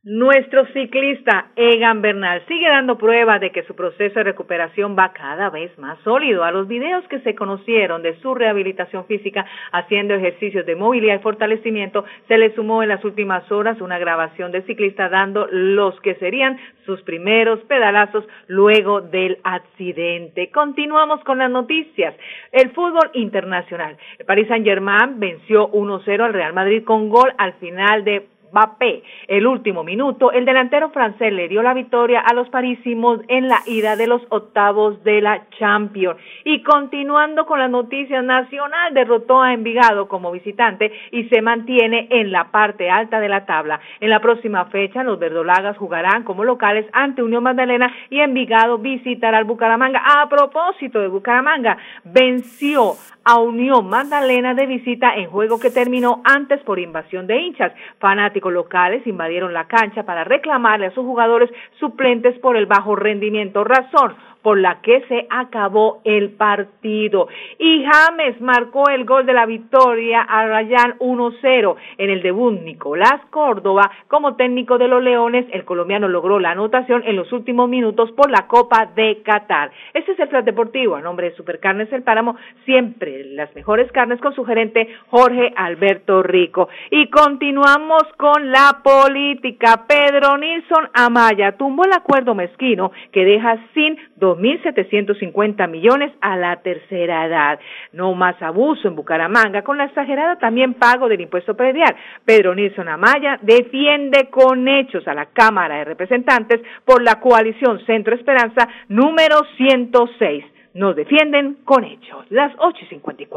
Nuestro 0.03 0.65
ciclista 0.73 1.51
Egan 1.55 2.01
Bernal 2.01 2.43
sigue 2.47 2.67
dando 2.67 2.97
prueba 2.97 3.37
de 3.37 3.51
que 3.51 3.61
su 3.65 3.75
proceso 3.75 4.15
de 4.15 4.23
recuperación 4.23 4.95
va 4.97 5.13
cada 5.13 5.51
vez 5.51 5.77
más 5.77 5.99
sólido. 5.99 6.43
A 6.43 6.49
los 6.49 6.67
videos 6.67 7.07
que 7.07 7.19
se 7.19 7.35
conocieron 7.35 8.01
de 8.01 8.19
su 8.19 8.33
rehabilitación 8.33 9.05
física 9.05 9.45
haciendo 9.71 10.15
ejercicios 10.15 10.65
de 10.65 10.75
movilidad 10.75 11.19
y 11.19 11.19
fortalecimiento, 11.19 12.03
se 12.27 12.39
le 12.39 12.51
sumó 12.55 12.81
en 12.81 12.89
las 12.89 13.05
últimas 13.05 13.51
horas 13.51 13.79
una 13.79 13.99
grabación 13.99 14.51
del 14.51 14.65
ciclista 14.65 15.07
dando 15.07 15.45
los 15.51 16.01
que 16.01 16.15
serían 16.15 16.57
sus 16.83 16.99
primeros 17.03 17.59
pedalazos 17.65 18.27
luego 18.47 19.01
del 19.01 19.37
accidente. 19.43 20.49
Continuamos 20.49 21.23
con 21.25 21.37
las 21.37 21.51
noticias. 21.51 22.15
El 22.51 22.71
fútbol 22.71 23.11
internacional. 23.13 23.95
El 24.17 24.25
Paris 24.25 24.47
Saint-Germain 24.47 25.19
venció 25.19 25.69
1-0 25.71 26.21
al 26.21 26.33
Real 26.33 26.53
Madrid 26.53 26.83
con 26.83 27.09
gol 27.09 27.31
al 27.37 27.53
final 27.59 28.03
de 28.03 28.40
Mbappé. 28.51 29.03
El 29.27 29.47
último 29.47 29.83
minuto, 29.83 30.31
el 30.31 30.45
delantero 30.45 30.89
francés 30.89 31.33
le 31.33 31.47
dio 31.47 31.61
la 31.61 31.73
victoria 31.73 32.19
a 32.19 32.33
los 32.33 32.49
parísimos 32.49 33.19
en 33.27 33.47
la 33.47 33.59
ida 33.65 33.95
de 33.95 34.07
los 34.07 34.21
octavos 34.29 35.03
de 35.03 35.21
la 35.21 35.47
Champions. 35.57 36.19
Y 36.43 36.63
continuando 36.63 37.45
con 37.45 37.59
las 37.59 37.69
noticias 37.69 38.23
nacional, 38.23 38.93
derrotó 38.93 39.41
a 39.41 39.53
Envigado 39.53 40.07
como 40.07 40.31
visitante 40.31 40.91
y 41.11 41.25
se 41.25 41.41
mantiene 41.41 42.07
en 42.09 42.31
la 42.31 42.51
parte 42.51 42.89
alta 42.89 43.19
de 43.19 43.29
la 43.29 43.45
tabla. 43.45 43.79
En 43.99 44.09
la 44.09 44.19
próxima 44.19 44.65
fecha, 44.65 45.03
los 45.03 45.19
verdolagas 45.19 45.77
jugarán 45.77 46.23
como 46.23 46.43
locales 46.43 46.85
ante 46.93 47.23
Unión 47.23 47.43
Magdalena 47.43 47.93
y 48.09 48.19
Envigado 48.19 48.77
visitará 48.77 49.37
al 49.37 49.45
Bucaramanga. 49.45 50.01
A 50.05 50.27
propósito 50.29 50.99
de 50.99 51.07
Bucaramanga, 51.07 51.77
venció 52.03 52.93
a 53.23 53.39
Unión 53.39 53.87
Magdalena 53.87 54.53
de 54.55 54.65
visita 54.65 55.13
en 55.15 55.29
juego 55.29 55.59
que 55.59 55.69
terminó 55.69 56.21
antes 56.23 56.59
por 56.63 56.79
invasión 56.79 57.27
de 57.27 57.39
hinchas. 57.39 57.71
Fanáticos 57.99 58.40
locales 58.49 59.05
invadieron 59.05 59.53
la 59.53 59.67
cancha 59.67 60.03
para 60.03 60.23
reclamarle 60.23 60.87
a 60.87 60.93
sus 60.93 61.05
jugadores 61.05 61.49
suplentes 61.79 62.39
por 62.39 62.57
el 62.57 62.65
bajo 62.65 62.95
rendimiento, 62.95 63.63
razón 63.63 64.15
por 64.41 64.59
la 64.59 64.81
que 64.81 65.01
se 65.07 65.27
acabó 65.29 66.01
el 66.03 66.31
partido. 66.31 67.27
Y 67.57 67.83
James 67.83 68.39
marcó 68.41 68.89
el 68.89 69.05
gol 69.05 69.25
de 69.25 69.33
la 69.33 69.45
victoria 69.45 70.21
a 70.21 70.47
Rayán 70.47 70.97
1-0 70.99 71.75
en 71.97 72.09
el 72.09 72.21
debut 72.21 72.59
Nicolás 72.61 73.21
Córdoba 73.29 73.91
como 74.07 74.35
técnico 74.35 74.77
de 74.77 74.87
los 74.87 75.03
Leones. 75.03 75.45
El 75.51 75.65
colombiano 75.65 76.07
logró 76.07 76.39
la 76.39 76.51
anotación 76.51 77.03
en 77.05 77.15
los 77.15 77.31
últimos 77.31 77.69
minutos 77.69 78.11
por 78.11 78.29
la 78.31 78.47
Copa 78.47 78.87
de 78.95 79.21
Qatar. 79.23 79.71
Este 79.93 80.13
es 80.13 80.19
el 80.19 80.27
Flat 80.27 80.45
Deportivo 80.45 80.95
a 80.95 81.01
nombre 81.01 81.29
de 81.29 81.35
Supercarnes 81.35 81.91
El 81.91 82.03
Páramo, 82.03 82.35
siempre 82.65 83.23
las 83.25 83.53
mejores 83.55 83.91
carnes 83.91 84.19
con 84.19 84.33
su 84.33 84.43
gerente 84.45 84.87
Jorge 85.09 85.53
Alberto 85.55 86.23
Rico. 86.23 86.69
Y 86.89 87.07
continuamos 87.07 88.03
con 88.17 88.51
la 88.51 88.81
política. 88.83 89.85
Pedro 89.87 90.37
Nilsson 90.37 90.89
Amaya 90.93 91.57
tumbó 91.57 91.85
el 91.85 91.93
acuerdo 91.93 92.35
mezquino 92.35 92.91
que 93.11 93.25
deja 93.25 93.57
sin 93.73 93.97
2.750 94.37 95.67
millones 95.69 96.11
a 96.21 96.37
la 96.37 96.61
tercera 96.61 97.25
edad. 97.25 97.59
No 97.91 98.13
más 98.13 98.41
abuso 98.41 98.87
en 98.87 98.95
Bucaramanga 98.95 99.63
con 99.63 99.77
la 99.77 99.85
exagerada 99.85 100.37
también 100.37 100.75
pago 100.75 101.07
del 101.07 101.21
impuesto 101.21 101.55
predial. 101.55 101.95
Pedro 102.25 102.55
Nilsson 102.55 102.89
Amaya 102.89 103.39
defiende 103.41 104.29
con 104.29 104.67
hechos 104.67 105.07
a 105.07 105.13
la 105.13 105.27
Cámara 105.27 105.77
de 105.77 105.85
Representantes 105.85 106.61
por 106.85 107.03
la 107.03 107.19
coalición 107.19 107.83
Centro 107.85 108.15
Esperanza 108.15 108.67
número 108.87 109.37
106. 109.57 110.45
Nos 110.73 110.95
defienden 110.95 111.57
con 111.65 111.83
hechos. 111.83 112.25
Las 112.29 112.55
8.54. 112.57 113.27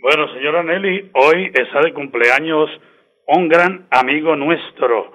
Bueno, 0.00 0.28
señora 0.32 0.62
Nelly, 0.62 1.10
hoy 1.12 1.50
está 1.52 1.80
de 1.80 1.92
cumpleaños 1.92 2.70
un 3.26 3.48
gran 3.48 3.86
amigo 3.90 4.36
nuestro, 4.36 5.12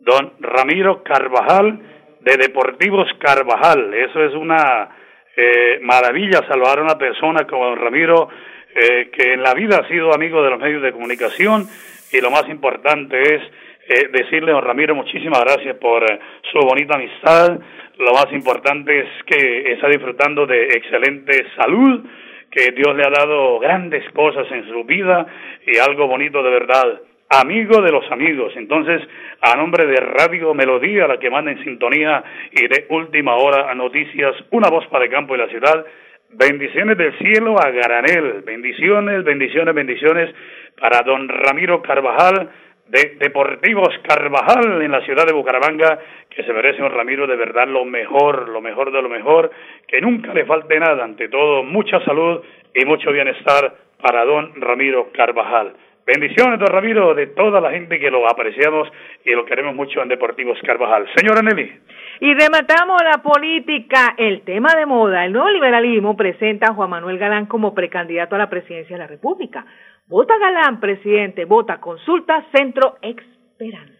don 0.00 0.32
Ramiro 0.40 1.02
Carvajal, 1.02 1.80
de 2.24 2.36
Deportivos 2.38 3.08
Carvajal. 3.18 3.92
Eso 3.92 4.24
es 4.24 4.34
una 4.34 4.88
eh, 5.36 5.78
maravilla 5.82 6.46
salvar 6.48 6.78
a 6.78 6.82
una 6.82 6.96
persona 6.96 7.46
como 7.46 7.66
don 7.66 7.78
Ramiro, 7.78 8.28
eh, 8.74 9.10
que 9.12 9.34
en 9.34 9.42
la 9.42 9.52
vida 9.54 9.78
ha 9.78 9.88
sido 9.88 10.12
amigo 10.12 10.42
de 10.42 10.50
los 10.50 10.58
medios 10.58 10.82
de 10.82 10.92
comunicación 10.92 11.66
y 12.12 12.20
lo 12.20 12.30
más 12.30 12.48
importante 12.48 13.20
es 13.20 13.42
eh, 13.88 14.08
decirle 14.10 14.50
a 14.50 14.54
don 14.54 14.64
Ramiro 14.64 14.94
muchísimas 14.94 15.40
gracias 15.44 15.76
por 15.76 16.02
su 16.50 16.58
bonita 16.60 16.96
amistad. 16.96 17.58
Lo 17.98 18.12
más 18.14 18.32
importante 18.32 19.00
es 19.00 19.08
que 19.26 19.72
está 19.72 19.88
disfrutando 19.88 20.46
de 20.46 20.64
excelente 20.68 21.46
salud, 21.56 22.04
que 22.50 22.72
Dios 22.72 22.96
le 22.96 23.04
ha 23.04 23.10
dado 23.10 23.58
grandes 23.58 24.10
cosas 24.12 24.50
en 24.50 24.66
su 24.68 24.84
vida 24.84 25.26
y 25.66 25.76
algo 25.78 26.06
bonito 26.06 26.42
de 26.42 26.50
verdad 26.50 27.00
amigo 27.28 27.80
de 27.82 27.90
los 27.90 28.10
amigos. 28.10 28.52
Entonces, 28.56 29.02
a 29.40 29.56
nombre 29.56 29.86
de 29.86 29.96
Radio 29.96 30.54
Melodía, 30.54 31.06
la 31.06 31.18
que 31.18 31.30
manda 31.30 31.50
en 31.50 31.62
sintonía 31.64 32.22
y 32.50 32.66
de 32.66 32.86
última 32.90 33.34
hora 33.36 33.70
a 33.70 33.74
noticias, 33.74 34.34
una 34.50 34.68
voz 34.68 34.86
para 34.86 35.04
el 35.04 35.10
campo 35.10 35.34
y 35.34 35.38
la 35.38 35.48
ciudad, 35.48 35.84
bendiciones 36.30 36.96
del 36.98 37.16
cielo 37.18 37.58
a 37.58 37.70
Garanel, 37.70 38.42
bendiciones, 38.42 39.24
bendiciones, 39.24 39.74
bendiciones 39.74 40.34
para 40.78 41.02
don 41.02 41.28
Ramiro 41.28 41.82
Carvajal 41.82 42.50
de 42.88 43.16
Deportivos 43.18 43.94
Carvajal 44.06 44.82
en 44.82 44.90
la 44.90 45.00
ciudad 45.02 45.26
de 45.26 45.32
Bucaramanga, 45.32 45.98
que 46.28 46.42
se 46.42 46.52
merece 46.52 46.82
un 46.82 46.90
Ramiro 46.90 47.26
de 47.26 47.36
verdad 47.36 47.66
lo 47.66 47.84
mejor, 47.84 48.48
lo 48.48 48.60
mejor 48.60 48.92
de 48.92 49.00
lo 49.00 49.08
mejor, 49.08 49.50
que 49.86 50.00
nunca 50.00 50.34
le 50.34 50.44
falte 50.44 50.78
nada, 50.78 51.04
ante 51.04 51.28
todo 51.28 51.62
mucha 51.62 52.00
salud 52.04 52.42
y 52.74 52.84
mucho 52.84 53.10
bienestar 53.10 53.74
para 54.00 54.24
don 54.24 54.60
Ramiro 54.60 55.10
Carvajal. 55.12 55.74
Bendiciones, 56.06 56.58
don 56.58 56.68
Ramiro, 56.68 57.14
de 57.14 57.28
toda 57.28 57.60
la 57.62 57.70
gente 57.70 57.98
que 57.98 58.10
lo 58.10 58.28
apreciamos 58.28 58.88
y 59.24 59.30
lo 59.30 59.46
queremos 59.46 59.74
mucho 59.74 60.02
en 60.02 60.08
Deportivos 60.08 60.58
Carvajal. 60.62 61.06
Señora 61.16 61.40
Nelly. 61.40 61.72
Y 62.20 62.34
rematamos 62.34 63.02
la 63.02 63.22
política, 63.22 64.14
el 64.18 64.42
tema 64.42 64.74
de 64.76 64.84
moda. 64.84 65.24
El 65.24 65.32
nuevo 65.32 65.48
liberalismo 65.48 66.14
presenta 66.14 66.68
a 66.68 66.74
Juan 66.74 66.90
Manuel 66.90 67.18
Galán 67.18 67.46
como 67.46 67.74
precandidato 67.74 68.34
a 68.34 68.38
la 68.38 68.50
presidencia 68.50 68.96
de 68.96 69.02
la 69.02 69.08
República. 69.08 69.64
Vota 70.06 70.34
Galán, 70.38 70.78
presidente, 70.78 71.46
vota 71.46 71.80
consulta 71.80 72.44
Centro 72.52 72.96
Esperanza. 73.00 73.93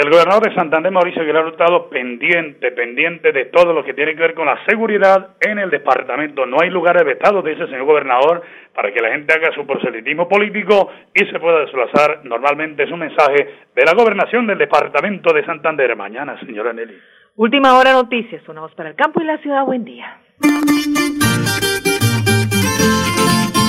El 0.00 0.10
gobernador 0.10 0.48
de 0.48 0.54
Santander, 0.54 0.92
Mauricio 0.92 1.22
Aguilar 1.22 1.46
Hurtado, 1.46 1.90
pendiente, 1.90 2.70
pendiente 2.70 3.32
de 3.32 3.46
todo 3.46 3.72
lo 3.72 3.84
que 3.84 3.94
tiene 3.94 4.14
que 4.14 4.20
ver 4.20 4.34
con 4.34 4.46
la 4.46 4.64
seguridad 4.64 5.30
en 5.40 5.58
el 5.58 5.70
departamento. 5.70 6.46
No 6.46 6.58
hay 6.62 6.70
lugares 6.70 7.04
vetados, 7.04 7.44
dice 7.44 7.62
el 7.62 7.68
señor 7.68 7.84
gobernador, 7.84 8.44
para 8.72 8.92
que 8.92 9.00
la 9.00 9.10
gente 9.10 9.34
haga 9.34 9.52
su 9.56 9.66
proselitismo 9.66 10.28
político 10.28 10.88
y 11.12 11.24
se 11.26 11.40
pueda 11.40 11.62
desplazar 11.62 12.20
normalmente. 12.22 12.84
Es 12.84 12.92
un 12.92 13.00
mensaje 13.00 13.48
de 13.74 13.84
la 13.84 13.92
gobernación 13.92 14.46
del 14.46 14.58
departamento 14.58 15.32
de 15.34 15.44
Santander. 15.44 15.96
Mañana, 15.96 16.38
señora 16.46 16.72
Nelly. 16.72 16.96
Última 17.34 17.76
hora 17.76 17.92
noticias, 17.92 18.48
una 18.48 18.60
voz 18.60 18.74
para 18.76 18.90
el 18.90 18.94
campo 18.94 19.20
y 19.20 19.24
la 19.24 19.38
ciudad. 19.38 19.64
Buen 19.64 19.84
día. 19.84 20.16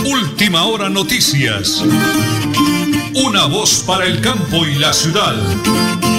Última 0.06 0.64
hora 0.68 0.90
noticias. 0.90 1.84
Una 3.16 3.48
voz 3.48 3.84
para 3.88 4.06
el 4.06 4.22
campo 4.22 4.64
y 4.64 4.80
la 4.80 4.94
ciudad. 4.94 6.19